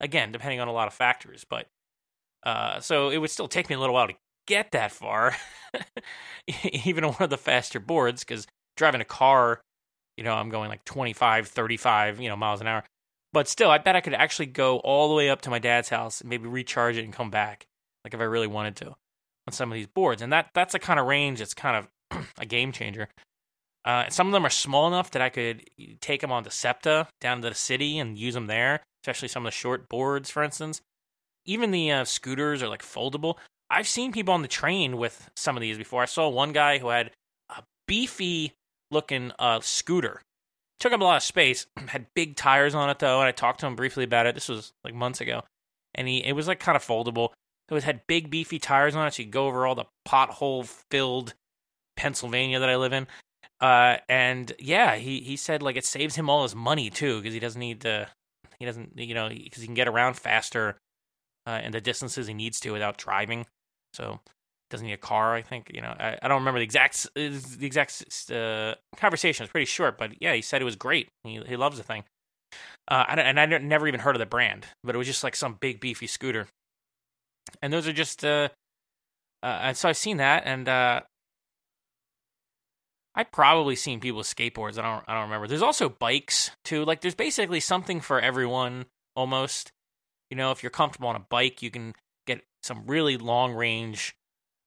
Again, 0.00 0.32
depending 0.32 0.60
on 0.60 0.68
a 0.68 0.72
lot 0.72 0.88
of 0.88 0.94
factors, 0.94 1.44
but 1.48 1.66
uh, 2.42 2.80
so 2.80 3.10
it 3.10 3.18
would 3.18 3.30
still 3.30 3.48
take 3.48 3.68
me 3.68 3.76
a 3.76 3.78
little 3.78 3.94
while 3.94 4.08
to 4.08 4.14
get 4.46 4.72
that 4.72 4.92
far, 4.92 5.36
even 6.84 7.04
on 7.04 7.12
one 7.12 7.22
of 7.22 7.30
the 7.30 7.36
faster 7.36 7.80
boards, 7.80 8.24
because 8.24 8.46
driving 8.76 9.02
a 9.02 9.04
car, 9.04 9.60
you 10.16 10.24
know, 10.24 10.34
I'm 10.34 10.48
going 10.48 10.68
like 10.68 10.84
25, 10.84 11.48
35, 11.48 12.20
you 12.20 12.28
know, 12.28 12.36
miles 12.36 12.60
an 12.60 12.66
hour. 12.66 12.84
But 13.32 13.48
still, 13.48 13.70
I 13.70 13.78
bet 13.78 13.96
I 13.96 14.00
could 14.00 14.14
actually 14.14 14.46
go 14.46 14.78
all 14.78 15.08
the 15.08 15.14
way 15.14 15.30
up 15.30 15.40
to 15.42 15.50
my 15.50 15.58
dad's 15.58 15.88
house 15.88 16.20
and 16.20 16.30
maybe 16.30 16.48
recharge 16.48 16.96
it 16.96 17.04
and 17.04 17.12
come 17.12 17.30
back 17.30 17.66
like 18.04 18.14
if 18.14 18.20
I 18.20 18.24
really 18.24 18.46
wanted 18.46 18.76
to, 18.76 18.88
on 19.46 19.52
some 19.52 19.70
of 19.70 19.76
these 19.76 19.86
boards. 19.86 20.22
And 20.22 20.32
that 20.32 20.50
that's 20.54 20.74
a 20.74 20.78
kind 20.78 20.98
of 20.98 21.06
range 21.06 21.38
that's 21.38 21.54
kind 21.54 21.76
of 22.10 22.26
a 22.38 22.46
game 22.46 22.72
changer. 22.72 23.08
Uh, 23.84 24.08
some 24.10 24.26
of 24.26 24.32
them 24.32 24.44
are 24.44 24.50
small 24.50 24.86
enough 24.88 25.10
that 25.12 25.22
I 25.22 25.30
could 25.30 25.64
take 26.00 26.20
them 26.20 26.32
on 26.32 26.44
the 26.44 26.50
SEPTA 26.50 27.08
down 27.20 27.40
to 27.40 27.48
the 27.48 27.54
city 27.54 27.98
and 27.98 28.18
use 28.18 28.34
them 28.34 28.46
there, 28.46 28.82
especially 29.02 29.28
some 29.28 29.46
of 29.46 29.52
the 29.52 29.56
short 29.56 29.88
boards, 29.88 30.28
for 30.28 30.42
instance. 30.42 30.82
Even 31.46 31.70
the 31.70 31.90
uh, 31.90 32.04
scooters 32.04 32.62
are 32.62 32.68
like 32.68 32.82
foldable. 32.82 33.36
I've 33.70 33.88
seen 33.88 34.12
people 34.12 34.34
on 34.34 34.42
the 34.42 34.48
train 34.48 34.98
with 34.98 35.30
some 35.34 35.56
of 35.56 35.62
these 35.62 35.78
before. 35.78 36.02
I 36.02 36.06
saw 36.06 36.28
one 36.28 36.52
guy 36.52 36.78
who 36.78 36.88
had 36.88 37.12
a 37.48 37.62
beefy 37.86 38.52
looking 38.90 39.32
uh, 39.38 39.60
scooter. 39.60 40.20
Took 40.80 40.92
up 40.92 41.00
a 41.00 41.04
lot 41.04 41.18
of 41.18 41.22
space. 41.22 41.66
Had 41.88 42.06
big 42.14 42.36
tires 42.36 42.74
on 42.74 42.90
it 42.90 42.98
though, 42.98 43.20
and 43.20 43.28
I 43.28 43.32
talked 43.32 43.60
to 43.60 43.66
him 43.66 43.76
briefly 43.76 44.04
about 44.04 44.26
it. 44.26 44.34
This 44.34 44.48
was 44.48 44.72
like 44.84 44.94
months 44.94 45.20
ago, 45.20 45.42
and 45.94 46.08
he 46.08 46.24
it 46.24 46.32
was 46.32 46.48
like 46.48 46.60
kind 46.60 46.76
of 46.76 46.84
foldable. 46.84 47.30
It 47.68 47.74
was 47.74 47.84
had 47.84 48.06
big 48.08 48.30
beefy 48.30 48.58
tires 48.58 48.96
on 48.96 49.06
it, 49.06 49.14
so 49.14 49.22
you 49.22 49.28
go 49.28 49.46
over 49.46 49.64
all 49.64 49.76
the 49.76 49.84
pothole 50.06 50.66
filled 50.90 51.34
Pennsylvania 51.96 52.58
that 52.58 52.68
I 52.68 52.76
live 52.76 52.92
in. 52.92 53.06
Uh, 53.60 53.98
and 54.08 54.52
yeah, 54.58 54.96
he 54.96 55.20
he 55.20 55.36
said 55.36 55.62
like 55.62 55.76
it 55.76 55.84
saves 55.84 56.16
him 56.16 56.28
all 56.28 56.42
his 56.42 56.54
money 56.54 56.90
too 56.90 57.20
because 57.20 57.34
he 57.34 57.40
doesn't 57.40 57.60
need 57.60 57.82
to, 57.82 58.08
he 58.58 58.64
doesn't 58.64 58.98
you 58.98 59.14
know 59.14 59.28
because 59.28 59.60
he 59.60 59.66
can 59.66 59.74
get 59.74 59.86
around 59.86 60.14
faster 60.14 60.78
uh, 61.46 61.60
in 61.62 61.72
the 61.72 61.80
distances 61.80 62.26
he 62.26 62.34
needs 62.34 62.58
to 62.60 62.72
without 62.72 62.96
driving. 62.96 63.46
So 63.92 64.20
doesn't 64.70 64.86
need 64.86 64.94
a 64.94 64.98
car. 64.98 65.34
I 65.34 65.42
think 65.42 65.70
you 65.74 65.80
know. 65.80 65.94
I, 65.98 66.16
I 66.22 66.28
don't 66.28 66.40
remember 66.40 66.60
the 66.60 66.64
exact 66.64 67.06
the 67.14 67.66
exact 67.66 68.30
uh, 68.30 68.74
conversation. 68.96 69.44
It's 69.44 69.52
pretty 69.52 69.66
short, 69.66 69.98
but 69.98 70.20
yeah, 70.22 70.34
he 70.34 70.42
said 70.42 70.62
it 70.62 70.64
was 70.64 70.76
great. 70.76 71.08
He 71.24 71.40
he 71.46 71.56
loves 71.56 71.76
the 71.76 71.82
thing. 71.82 72.04
Uh, 72.88 73.04
and 73.08 73.38
I 73.38 73.46
never 73.46 73.86
even 73.86 74.00
heard 74.00 74.16
of 74.16 74.20
the 74.20 74.26
brand, 74.26 74.66
but 74.82 74.94
it 74.94 74.98
was 74.98 75.06
just 75.06 75.22
like 75.22 75.36
some 75.36 75.58
big 75.60 75.80
beefy 75.80 76.08
scooter. 76.08 76.48
And 77.62 77.72
those 77.72 77.86
are 77.86 77.92
just 77.92 78.24
uh, 78.24 78.48
uh 79.42 79.58
and 79.62 79.76
so 79.76 79.88
I've 79.88 79.96
seen 79.96 80.16
that, 80.16 80.42
and 80.46 80.68
uh, 80.68 81.02
I've 83.14 83.30
probably 83.32 83.76
seen 83.76 84.00
people 84.00 84.18
with 84.18 84.26
skateboards. 84.26 84.78
I 84.78 84.82
don't 84.82 85.04
I 85.06 85.14
don't 85.14 85.24
remember. 85.24 85.46
There's 85.46 85.62
also 85.62 85.88
bikes 85.88 86.50
too. 86.64 86.84
Like 86.84 87.00
there's 87.00 87.14
basically 87.14 87.60
something 87.60 88.00
for 88.00 88.20
everyone 88.20 88.86
almost. 89.14 89.72
You 90.30 90.36
know, 90.36 90.52
if 90.52 90.62
you're 90.62 90.70
comfortable 90.70 91.08
on 91.08 91.16
a 91.16 91.26
bike, 91.28 91.60
you 91.60 91.72
can 91.72 91.92
get 92.26 92.42
some 92.62 92.84
really 92.86 93.16
long 93.16 93.52
range 93.52 94.14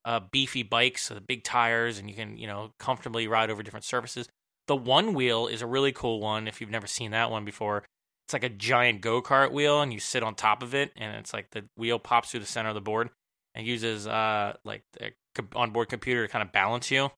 uh, 0.06 0.22
beefy 0.32 0.64
bikes 0.64 1.10
with 1.10 1.28
big 1.28 1.44
tires, 1.44 1.98
and 1.98 2.10
you 2.10 2.16
can 2.16 2.38
you 2.38 2.48
know 2.48 2.72
comfortably 2.80 3.28
ride 3.28 3.50
over 3.50 3.64
different 3.64 3.86
surfaces. 3.86 4.28
The 4.68 4.76
one 4.76 5.14
wheel 5.14 5.48
is 5.48 5.62
a 5.62 5.68
really 5.68 5.92
cool 5.92 6.20
one. 6.20 6.48
If 6.48 6.62
you've 6.62 6.70
never 6.70 6.88
seen 6.88 7.12
that 7.12 7.32
one 7.32 7.46
before, 7.46 7.84
it's 8.26 8.34
like 8.34 8.44
a 8.44 8.50
giant 8.50 9.02
go 9.02 9.22
kart 9.22 9.52
wheel, 9.52 9.82
and 9.82 9.94
you 9.94 10.00
sit 10.00 10.24
on 10.24 10.36
top 10.36 10.64
of 10.64 10.74
it, 10.74 10.92
and 10.96 11.16
it's 11.16 11.34
like 11.34 11.52
the 11.52 11.66
wheel 11.78 12.00
pops 12.00 12.32
through 12.32 12.42
the 12.42 12.46
center 12.46 12.70
of 12.70 12.76
the 12.76 12.82
board 12.82 13.10
and 13.56 13.68
uses 13.68 14.08
uh 14.08 14.54
like 14.66 14.84
the 14.94 15.12
onboard 15.56 15.90
computer 15.90 16.26
to 16.26 16.32
kind 16.32 16.44
of 16.44 16.52
balance 16.52 16.92
you. 16.92 17.10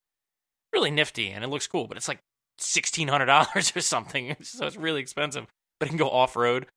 Really 0.74 0.92
nifty, 0.92 1.30
and 1.30 1.44
it 1.44 1.48
looks 1.48 1.68
cool, 1.68 1.88
but 1.88 1.98
it's 1.98 2.08
like 2.08 2.20
sixteen 2.58 3.08
hundred 3.08 3.28
dollars 3.28 3.72
or 3.76 3.82
something, 3.82 4.36
so 4.42 4.66
it's 4.66 4.78
really 4.78 5.02
expensive. 5.02 5.48
But 5.80 5.88
it 5.88 5.90
can 5.90 5.98
go 5.98 6.10
off 6.10 6.36
road. 6.36 6.68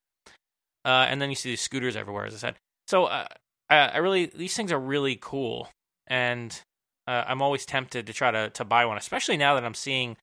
Uh, 0.84 1.06
and 1.08 1.20
then 1.20 1.28
you 1.28 1.36
see 1.36 1.50
these 1.50 1.60
scooters 1.60 1.96
everywhere, 1.96 2.24
as 2.24 2.34
I 2.34 2.38
said. 2.38 2.54
So 2.86 3.04
uh, 3.04 3.26
I 3.68 3.98
really 3.98 4.26
these 4.26 4.56
things 4.56 4.72
are 4.72 4.78
really 4.78 5.18
cool 5.20 5.68
and 6.08 6.60
uh, 7.06 7.24
I'm 7.26 7.40
always 7.40 7.64
tempted 7.64 8.06
to 8.06 8.12
try 8.12 8.30
to 8.30 8.50
to 8.50 8.64
buy 8.64 8.84
one, 8.86 8.98
especially 8.98 9.36
now 9.36 9.54
that 9.54 9.64
I'm 9.64 9.74
seeing 9.74 10.16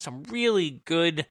some 0.00 0.22
really 0.24 0.82
good 0.84 1.26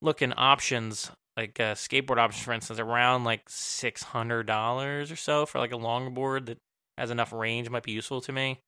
looking 0.00 0.32
options, 0.32 1.10
like 1.36 1.60
uh, 1.60 1.74
skateboard 1.74 2.18
options, 2.18 2.44
for 2.44 2.52
instance, 2.52 2.78
around 2.78 3.24
like 3.24 3.42
six 3.48 4.02
hundred 4.02 4.46
dollars 4.46 5.12
or 5.12 5.16
so 5.16 5.44
for 5.46 5.58
like 5.58 5.72
a 5.72 5.76
longboard 5.76 6.46
that 6.46 6.58
has 6.98 7.10
enough 7.10 7.32
range 7.32 7.68
might 7.68 7.82
be 7.82 7.92
useful 7.92 8.20
to 8.22 8.32
me. 8.32 8.60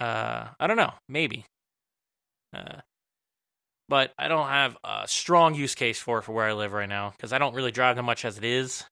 Uh, 0.00 0.48
I 0.58 0.66
don't 0.66 0.76
know, 0.76 0.92
maybe. 1.08 1.44
Uh, 2.54 2.80
but 3.88 4.12
I 4.18 4.28
don't 4.28 4.48
have 4.48 4.76
a 4.84 5.08
strong 5.08 5.54
use 5.54 5.74
case 5.74 5.98
for 5.98 6.18
it 6.18 6.22
for 6.22 6.32
where 6.32 6.46
I 6.46 6.52
live 6.52 6.72
right 6.72 6.88
now 6.88 7.10
because 7.10 7.32
I 7.32 7.38
don't 7.38 7.54
really 7.54 7.72
drive 7.72 7.96
that 7.96 8.02
much 8.02 8.24
as 8.24 8.38
it 8.38 8.44
is. 8.44 8.84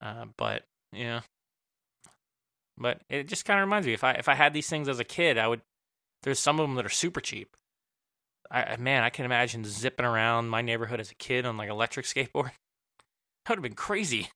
Uh, 0.00 0.26
but 0.36 0.64
yeah, 0.92 1.20
but 2.82 3.00
it 3.08 3.28
just 3.28 3.44
kind 3.44 3.60
of 3.60 3.64
reminds 3.66 3.86
me 3.86 3.94
if 3.94 4.04
I 4.04 4.12
if 4.12 4.28
I 4.28 4.34
had 4.34 4.52
these 4.52 4.68
things 4.68 4.88
as 4.88 4.98
a 4.98 5.04
kid, 5.04 5.38
I 5.38 5.48
would. 5.48 5.62
There's 6.22 6.38
some 6.38 6.60
of 6.60 6.68
them 6.68 6.76
that 6.76 6.86
are 6.86 6.90
super 6.90 7.20
cheap. 7.20 7.56
I 8.50 8.76
man, 8.76 9.02
I 9.02 9.10
can 9.10 9.24
imagine 9.24 9.64
zipping 9.64 10.04
around 10.04 10.50
my 10.50 10.62
neighborhood 10.62 11.00
as 11.00 11.10
a 11.10 11.14
kid 11.14 11.46
on 11.46 11.56
like 11.56 11.70
electric 11.70 12.06
skateboard. 12.06 12.50
That 13.44 13.50
would 13.50 13.58
have 13.58 13.62
been 13.62 13.74
crazy. 13.74 14.28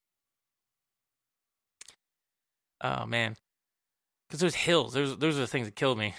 Oh 2.80 3.06
man, 3.06 3.36
because 4.28 4.40
those 4.40 4.54
hills, 4.54 4.94
those 4.94 5.18
those 5.18 5.36
are 5.36 5.40
the 5.40 5.46
things 5.46 5.66
that 5.66 5.76
killed 5.76 5.98
me. 5.98 6.14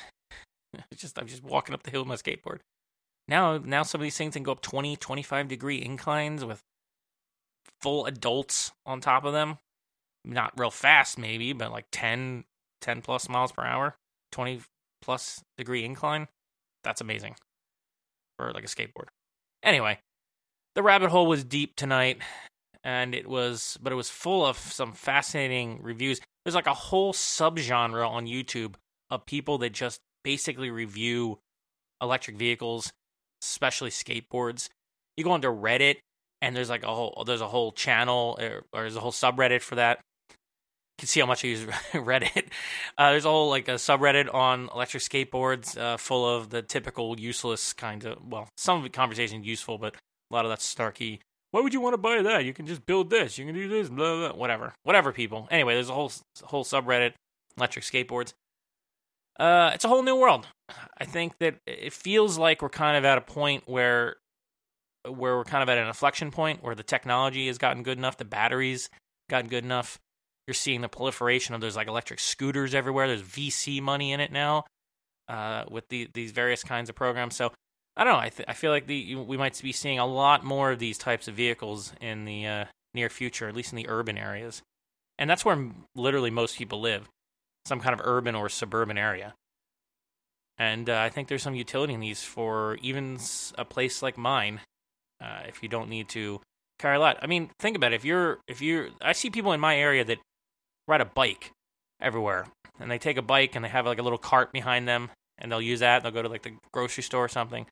It's 0.92 1.02
just 1.02 1.18
I'm 1.18 1.28
just 1.28 1.44
walking 1.44 1.74
up 1.74 1.84
the 1.84 1.92
hill 1.92 2.02
with 2.02 2.08
my 2.08 2.16
skateboard. 2.16 2.60
Now 3.28 3.58
now 3.58 3.84
some 3.84 4.02
of 4.02 4.04
these 4.04 4.18
things 4.18 4.34
can 4.34 4.44
go 4.44 4.52
up 4.52 4.62
20, 4.62 4.96
25 4.98 5.48
degree 5.48 5.84
inclines 5.84 6.44
with 6.44 6.62
full 7.82 8.06
adults 8.06 8.72
on 8.86 9.02
top 9.02 9.24
of 9.24 9.34
them 9.34 9.58
not 10.28 10.54
real 10.58 10.72
fast 10.72 11.18
maybe, 11.18 11.54
but 11.54 11.72
like 11.72 11.88
10, 11.92 12.44
10 12.82 13.02
plus 13.02 13.30
miles 13.30 13.52
per 13.52 13.64
hour, 13.64 13.96
20 14.32 14.62
plus 15.02 15.44
degree 15.58 15.84
incline. 15.84 16.28
That's 16.84 17.02
amazing 17.02 17.36
for 18.38 18.52
like 18.54 18.64
a 18.64 18.68
skateboard. 18.68 19.08
Anyway, 19.64 20.00
the 20.76 20.84
rabbit 20.84 21.10
hole 21.10 21.26
was 21.26 21.44
deep 21.44 21.76
tonight 21.76 22.20
and 22.84 23.16
it 23.16 23.28
was 23.28 23.78
but 23.82 23.92
it 23.92 23.96
was 23.96 24.10
full 24.10 24.46
of 24.46 24.58
some 24.58 24.94
fascinating 24.94 25.80
reviews. 25.82 26.20
There's 26.46 26.56
like 26.56 26.68
a 26.68 26.74
whole 26.74 27.14
subgenre 27.14 28.08
on 28.08 28.28
YouTube 28.28 28.76
of 29.10 29.26
people 29.26 29.58
that 29.60 29.74
just 29.74 30.00
basically 30.24 30.70
review 30.70 31.40
electric 32.02 32.38
vehicles, 32.38 32.92
especially 33.44 33.90
skateboards. 33.90 34.70
You 35.16 35.24
go 35.24 35.32
onto 35.32 35.48
Reddit 35.48 35.98
and 36.42 36.56
there's 36.56 36.70
like 36.70 36.84
a 36.84 36.94
whole 36.94 37.24
there's 37.26 37.42
a 37.42 37.48
whole 37.48 37.72
channel 37.72 38.38
or, 38.40 38.64
or 38.72 38.82
there's 38.82 38.96
a 38.96 39.00
whole 39.00 39.12
subreddit 39.12 39.62
for 39.62 39.76
that 39.76 40.00
can 40.98 41.08
see 41.08 41.20
how 41.20 41.26
much 41.26 41.46
I 41.46 41.50
use 41.50 41.64
Reddit. 41.94 42.48
Uh, 42.98 43.12
there's 43.12 43.26
all 43.26 43.50
like 43.50 43.68
a 43.68 43.74
subreddit 43.74 44.34
on 44.34 44.70
electric 44.74 45.04
skateboards, 45.04 45.78
uh, 45.78 45.98
full 45.98 46.28
of 46.28 46.50
the 46.50 46.62
typical 46.62 47.20
useless 47.20 47.74
kind 47.74 48.04
of. 48.06 48.18
Well, 48.28 48.50
some 48.58 48.78
of 48.78 48.84
the 48.84 48.90
conversation 48.90 49.44
useful, 49.44 49.78
but 49.78 49.96
a 49.96 50.34
lot 50.34 50.46
of 50.46 50.50
that's 50.50 50.74
snarky. 50.74 51.20
Why 51.52 51.62
would 51.62 51.74
you 51.74 51.82
want 51.82 51.94
to 51.94 51.98
buy 51.98 52.22
that? 52.22 52.46
You 52.46 52.54
can 52.54 52.66
just 52.66 52.86
build 52.86 53.10
this. 53.10 53.38
You 53.38 53.46
can 53.46 53.56
do 53.56 53.70
this. 53.70 53.90
Blah, 53.90 54.30
blah, 54.30 54.38
whatever, 54.38 54.74
whatever. 54.84 55.12
People. 55.12 55.48
Anyway, 55.50 55.74
there's 55.74 55.90
a 55.90 55.94
whole 55.94 56.12
whole 56.44 56.66
subreddit 56.66 57.14
electric 57.58 57.86
skateboards. 57.86 58.34
Uh, 59.40 59.72
it's 59.74 59.86
a 59.86 59.88
whole 59.88 60.04
new 60.04 60.16
world. 60.16 60.48
I 60.98 61.06
think 61.06 61.38
that 61.40 61.58
it 61.66 61.94
feels 61.94 62.38
like 62.38 62.62
we're 62.62 62.70
kind 62.70 62.98
of 62.98 63.06
at 63.06 63.18
a 63.18 63.22
point 63.22 63.64
where 63.68 64.18
where 65.04 65.38
we're 65.38 65.46
kind 65.46 65.64
of 65.64 65.70
at 65.70 65.78
an 65.78 65.88
inflection 65.88 66.32
point 66.32 66.62
where 66.64 66.76
the 66.76 66.84
technology 66.84 67.48
has 67.48 67.58
gotten 67.58 67.84
good 67.84 67.98
enough, 67.98 68.18
the 68.18 68.26
batteries 68.26 68.90
gotten 69.30 69.48
good 69.48 69.64
enough 69.64 70.00
you're 70.48 70.54
seeing 70.54 70.82
the 70.82 70.90
proliferation 70.90 71.54
of 71.54 71.62
those 71.62 71.76
like 71.76 71.88
electric 71.88 72.20
scooters 72.20 72.74
everywhere. 72.74 73.08
There's 73.08 73.22
VC 73.22 73.82
money 73.82 74.14
in 74.14 74.20
it 74.20 74.32
now 74.32 74.64
uh, 75.28 75.66
with 75.70 75.90
the, 75.90 76.10
these 76.14 76.32
various 76.32 76.64
kinds 76.64 76.90
of 76.90 76.96
programs. 76.96 77.36
So 77.36 77.52
I 77.96 78.04
don't 78.04 78.14
know. 78.14 78.20
I, 78.20 78.30
th- 78.30 78.48
I 78.48 78.54
feel 78.54 78.72
like 78.72 78.88
the, 78.88 79.16
we 79.16 79.38
might 79.38 79.62
be 79.62 79.72
seeing 79.72 80.00
a 80.00 80.06
lot 80.06 80.44
more 80.44 80.72
of 80.72 80.80
these 80.80 80.98
types 80.98 81.28
of 81.28 81.36
vehicles 81.36 81.94
in 82.00 82.26
the 82.26 82.48
uh, 82.48 82.66
near 82.94 83.10
future, 83.10 83.48
at 83.48 83.56
least 83.56 83.74
in 83.74 83.76
the 83.76 83.90
urban 83.90 84.18
areas. 84.18 84.62
And 85.20 85.30
that's 85.30 85.44
where 85.44 85.72
literally 85.96 86.30
most 86.30 86.58
people 86.58 86.80
live, 86.80 87.10
some 87.66 87.80
kind 87.80 87.94
of 87.94 88.06
urban 88.06 88.36
or 88.36 88.50
suburban 88.50 88.98
area. 88.98 89.34
And 90.60 90.90
uh, 90.90 91.00
I 91.00 91.10
think 91.10 91.28
there's 91.28 91.44
some 91.44 91.56
utility 91.56 91.94
in 91.94 92.00
these 92.00 92.24
for 92.24 92.78
even 92.82 93.20
a 93.58 93.66
place 93.66 94.02
like 94.02 94.18
mine, 94.18 94.62
uh, 95.22 95.42
if 95.48 95.62
you 95.62 95.70
don't 95.70 95.90
need 95.90 96.10
to 96.10 96.40
carry 96.80 96.98
a 96.98 97.00
lot. 97.00 97.18
I 97.22 97.28
mean, 97.28 97.50
think 97.60 97.76
about 97.76 97.94
it. 97.94 97.96
If 97.96 98.06
you're, 98.06 98.40
if 98.48 98.62
you're, 98.62 98.90
I 99.02 99.14
see 99.14 99.30
people 99.30 99.54
in 99.54 99.60
my 99.60 99.76
area 99.76 100.04
that 100.06 100.20
ride 100.88 101.02
a 101.02 101.06
bike 101.06 101.52
everywhere. 102.02 102.48
And 102.80 102.92
they 102.92 102.98
take 102.98 103.18
a 103.18 103.22
bike 103.22 103.56
and 103.56 103.66
they 103.66 103.70
have 103.70 103.86
like 103.86 104.00
a 104.00 104.04
little 104.04 104.18
cart 104.18 104.52
behind 104.52 104.88
them 104.88 105.10
and 105.38 105.52
they'll 105.52 105.62
use 105.62 105.80
that. 105.80 106.04
They'll 106.04 106.12
go 106.12 106.22
to 106.22 106.30
like 106.30 106.44
the 106.44 106.54
grocery 106.72 107.04
store 107.04 107.26
or 107.26 107.30
something. 107.30 107.66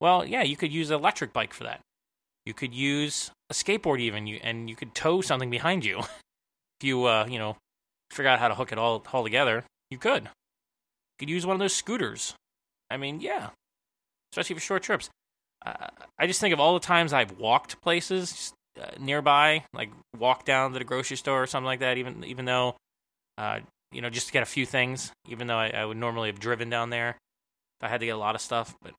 Well, 0.00 0.24
yeah, 0.24 0.42
you 0.42 0.56
could 0.56 0.72
use 0.72 0.90
an 0.90 0.96
electric 0.96 1.32
bike 1.32 1.54
for 1.54 1.64
that. 1.64 1.80
You 2.44 2.54
could 2.54 2.74
use 2.74 3.30
a 3.50 3.54
skateboard 3.54 4.00
even, 4.00 4.26
you 4.26 4.38
and 4.42 4.68
you 4.70 4.76
could 4.76 4.94
tow 4.94 5.20
something 5.20 5.50
behind 5.50 5.84
you. 5.84 5.98
if 6.80 6.84
you 6.84 7.04
uh, 7.04 7.26
you 7.28 7.38
know, 7.38 7.56
figure 8.10 8.30
out 8.30 8.38
how 8.38 8.48
to 8.48 8.54
hook 8.54 8.72
it 8.72 8.78
all 8.78 9.04
all 9.12 9.24
together, 9.24 9.64
you 9.90 9.98
could. 9.98 10.24
You 10.24 11.18
could 11.18 11.30
use 11.30 11.46
one 11.46 11.54
of 11.54 11.60
those 11.60 11.74
scooters. 11.74 12.34
I 12.90 12.98
mean, 12.98 13.20
yeah, 13.20 13.50
especially 14.32 14.54
for 14.54 14.60
short 14.60 14.82
trips. 14.82 15.10
Uh, 15.64 15.88
I 16.18 16.26
just 16.26 16.40
think 16.40 16.52
of 16.52 16.60
all 16.60 16.74
the 16.74 16.80
times 16.80 17.12
I've 17.12 17.38
walked 17.38 17.80
places, 17.80 18.52
uh, 18.80 18.90
nearby, 18.98 19.64
like 19.72 19.90
walk 20.18 20.44
down 20.44 20.72
to 20.72 20.78
the 20.78 20.84
grocery 20.84 21.16
store 21.16 21.42
or 21.42 21.46
something 21.46 21.66
like 21.66 21.80
that. 21.80 21.98
Even 21.98 22.24
even 22.24 22.44
though, 22.44 22.76
uh, 23.38 23.60
you 23.92 24.00
know, 24.00 24.10
just 24.10 24.26
to 24.28 24.32
get 24.32 24.42
a 24.42 24.46
few 24.46 24.66
things. 24.66 25.12
Even 25.28 25.46
though 25.46 25.56
I, 25.56 25.68
I, 25.68 25.84
would 25.84 25.96
normally 25.96 26.28
have 26.28 26.38
driven 26.38 26.70
down 26.70 26.90
there, 26.90 27.16
I 27.80 27.88
had 27.88 28.00
to 28.00 28.06
get 28.06 28.14
a 28.14 28.18
lot 28.18 28.34
of 28.34 28.40
stuff. 28.40 28.74
But 28.82 28.94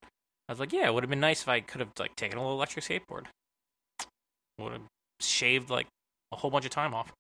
I 0.48 0.52
was 0.52 0.60
like, 0.60 0.74
yeah, 0.74 0.88
it 0.88 0.94
would 0.94 1.04
have 1.04 1.10
been 1.10 1.20
nice 1.20 1.42
if 1.42 1.48
I 1.50 1.60
could 1.60 1.82
have 1.82 1.92
like 2.00 2.16
taken 2.16 2.38
a 2.38 2.42
little 2.42 2.56
electric 2.56 2.86
skateboard. 2.86 3.26
Would 4.60 4.74
have 4.74 4.82
shaved 5.20 5.70
like 5.70 5.88
a 6.32 6.38
whole 6.38 6.52
bunch 6.52 6.66
of 6.66 6.72
time 6.72 6.94
off. 6.94 7.12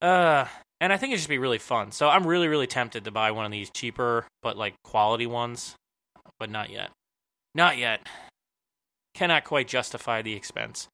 Uh, 0.00 0.46
and 0.80 0.92
I 0.92 0.96
think 0.96 1.12
it'd 1.12 1.20
just 1.20 1.28
be 1.28 1.38
really 1.38 1.58
fun. 1.58 1.92
So 1.92 2.08
I'm 2.08 2.26
really, 2.26 2.48
really 2.48 2.66
tempted 2.66 3.04
to 3.04 3.10
buy 3.10 3.30
one 3.30 3.46
of 3.46 3.52
these 3.52 3.70
cheaper 3.70 4.26
but 4.42 4.56
like 4.56 4.74
quality 4.82 5.26
ones, 5.26 5.76
but 6.40 6.50
not 6.50 6.70
yet. 6.70 6.90
Not 7.54 7.78
yet. 7.78 8.06
Cannot 9.14 9.44
quite 9.44 9.68
justify 9.68 10.22
the 10.22 10.34
expense. 10.34 10.88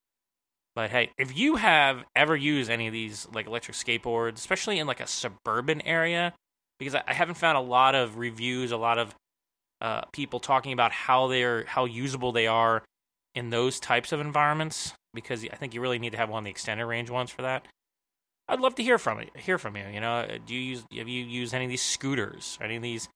But 0.79 0.91
hey, 0.91 1.11
if 1.19 1.37
you 1.37 1.57
have 1.57 2.05
ever 2.15 2.37
used 2.37 2.71
any 2.71 2.87
of 2.87 2.93
these 2.93 3.27
like 3.35 3.49
electric 3.49 3.77
skateboards, 3.77 4.37
especially 4.37 4.79
in 4.79 4.87
like 4.87 5.01
a 5.01 5.09
suburban 5.09 5.81
area, 5.81 6.35
because 6.79 6.95
I 6.95 7.13
haven't 7.13 7.35
found 7.35 7.59
a 7.59 7.61
lot 7.61 7.97
of 7.97 8.17
reviews, 8.17 8.71
a 8.71 8.77
lot 8.77 8.97
of 8.97 9.13
uh, 9.81 10.03
people 10.13 10.39
talking 10.39 10.73
about 10.73 10.93
how 10.93 11.27
they're 11.27 11.65
how 11.65 11.87
usable 11.87 12.31
they 12.31 12.47
are 12.47 12.85
in 13.35 13.51
those 13.51 13.81
types 13.81 14.13
of 14.13 14.21
environments. 14.21 14.93
Because 15.13 15.45
I 15.53 15.57
think 15.57 15.75
you 15.75 15.81
really 15.81 15.99
need 15.99 16.13
to 16.13 16.17
have 16.17 16.29
one 16.29 16.43
of 16.43 16.45
the 16.45 16.53
extended 16.53 16.87
range 16.87 17.11
ones 17.11 17.33
for 17.33 17.43
that. 17.43 17.67
I'd 18.49 18.61
love 18.61 18.77
to 18.77 18.85
hear 18.85 18.99
from 18.99 19.19
you. 19.19 19.27
Hear 19.35 19.59
from 19.59 19.77
you. 19.77 19.85
You 19.93 19.99
know, 19.99 20.29
do 20.47 20.55
you 20.55 20.61
use 20.61 20.85
have 20.97 21.09
you 21.09 21.25
used 21.25 21.55
any 21.55 21.65
of 21.65 21.71
these 21.71 21.83
scooters, 21.83 22.57
any 22.63 22.77
of 22.77 22.83
these 22.83 23.09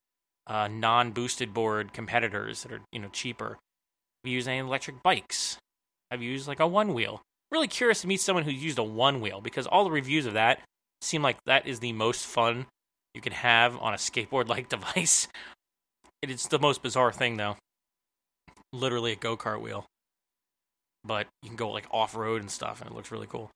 uh, 0.48 0.66
non-boosted 0.66 1.54
board 1.54 1.92
competitors 1.92 2.64
that 2.64 2.72
are 2.72 2.80
you 2.90 2.98
know 2.98 3.10
cheaper? 3.12 3.50
Have 3.50 4.30
you 4.30 4.32
used 4.32 4.48
any 4.48 4.58
electric 4.58 5.00
bikes? 5.04 5.58
Have 6.10 6.20
you 6.22 6.32
used 6.32 6.48
like 6.48 6.58
a 6.58 6.66
one 6.66 6.92
wheel? 6.92 7.22
Really 7.52 7.68
curious 7.68 8.00
to 8.00 8.08
meet 8.08 8.20
someone 8.22 8.44
who's 8.44 8.64
used 8.64 8.78
a 8.78 8.82
one 8.82 9.20
wheel 9.20 9.42
because 9.42 9.66
all 9.66 9.84
the 9.84 9.90
reviews 9.90 10.24
of 10.24 10.32
that 10.32 10.60
seem 11.02 11.20
like 11.22 11.36
that 11.44 11.66
is 11.66 11.80
the 11.80 11.92
most 11.92 12.24
fun 12.24 12.64
you 13.14 13.20
can 13.20 13.34
have 13.34 13.76
on 13.76 13.92
a 13.92 13.98
skateboard 13.98 14.48
like 14.48 14.68
device. 14.70 15.28
It's 16.22 16.46
the 16.48 16.58
most 16.58 16.82
bizarre 16.82 17.12
thing 17.12 17.36
though. 17.36 17.56
Literally 18.72 19.12
a 19.12 19.16
go 19.16 19.36
kart 19.36 19.60
wheel. 19.60 19.84
But 21.04 21.26
you 21.42 21.50
can 21.50 21.56
go 21.56 21.70
like 21.70 21.86
off 21.90 22.16
road 22.16 22.40
and 22.40 22.50
stuff 22.50 22.80
and 22.80 22.90
it 22.90 22.96
looks 22.96 23.12
really 23.12 23.26
cool. 23.26 23.50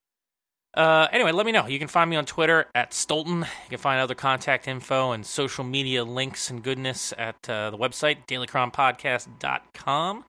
Uh, 0.76 1.08
anyway, 1.10 1.32
let 1.32 1.46
me 1.46 1.52
know. 1.52 1.66
You 1.66 1.78
can 1.78 1.88
find 1.88 2.10
me 2.10 2.16
on 2.16 2.26
Twitter 2.26 2.66
at 2.74 2.92
Stolton. 2.92 3.38
You 3.38 3.70
can 3.70 3.78
find 3.78 3.98
other 3.98 4.14
contact 4.14 4.68
info 4.68 5.12
and 5.12 5.24
social 5.24 5.64
media 5.64 6.04
links 6.04 6.50
and 6.50 6.62
goodness 6.62 7.14
at 7.16 7.48
uh, 7.48 7.70
the 7.70 7.78
website, 7.78 8.26
dailychronpodcast.com. 8.26 10.24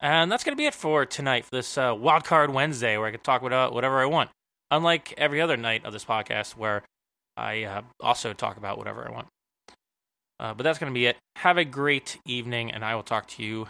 And 0.00 0.30
that's 0.30 0.44
going 0.44 0.52
to 0.52 0.60
be 0.60 0.66
it 0.66 0.74
for 0.74 1.06
tonight, 1.06 1.44
for 1.44 1.56
this 1.56 1.78
uh, 1.78 1.94
Wildcard 1.94 2.50
Wednesday, 2.52 2.96
where 2.98 3.06
I 3.06 3.10
can 3.10 3.20
talk 3.20 3.42
about 3.42 3.72
whatever 3.72 4.00
I 4.00 4.06
want. 4.06 4.30
Unlike 4.70 5.14
every 5.16 5.40
other 5.40 5.56
night 5.56 5.84
of 5.84 5.92
this 5.92 6.04
podcast, 6.04 6.56
where 6.56 6.82
I 7.36 7.64
uh, 7.64 7.82
also 8.00 8.32
talk 8.32 8.56
about 8.56 8.78
whatever 8.78 9.06
I 9.08 9.12
want. 9.12 9.28
Uh, 10.38 10.54
but 10.54 10.64
that's 10.64 10.78
going 10.78 10.92
to 10.92 10.94
be 10.94 11.06
it. 11.06 11.16
Have 11.36 11.56
a 11.56 11.64
great 11.64 12.18
evening, 12.26 12.70
and 12.70 12.84
I 12.84 12.94
will 12.94 13.02
talk 13.02 13.26
to 13.28 13.42
you 13.42 13.68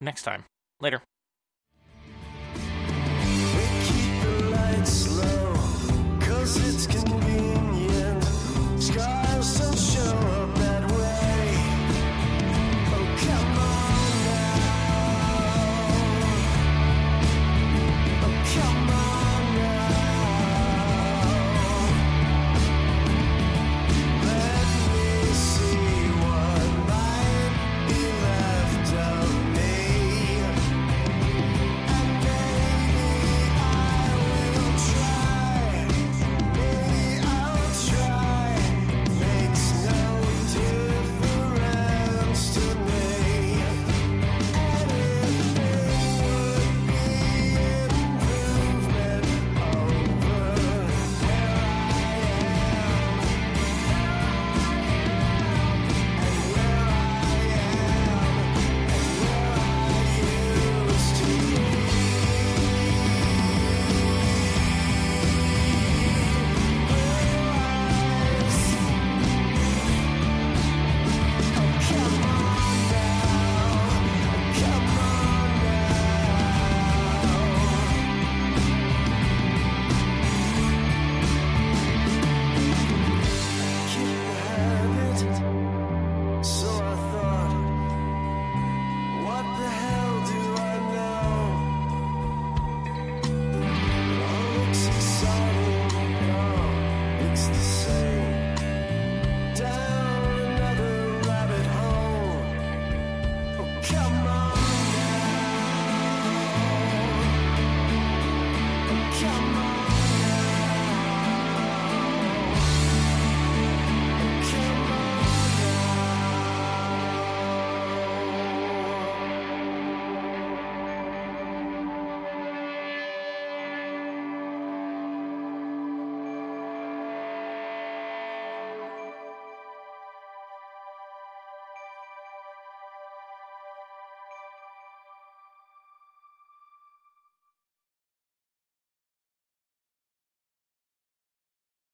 next 0.00 0.22
time. 0.22 0.44
Later. 0.80 1.02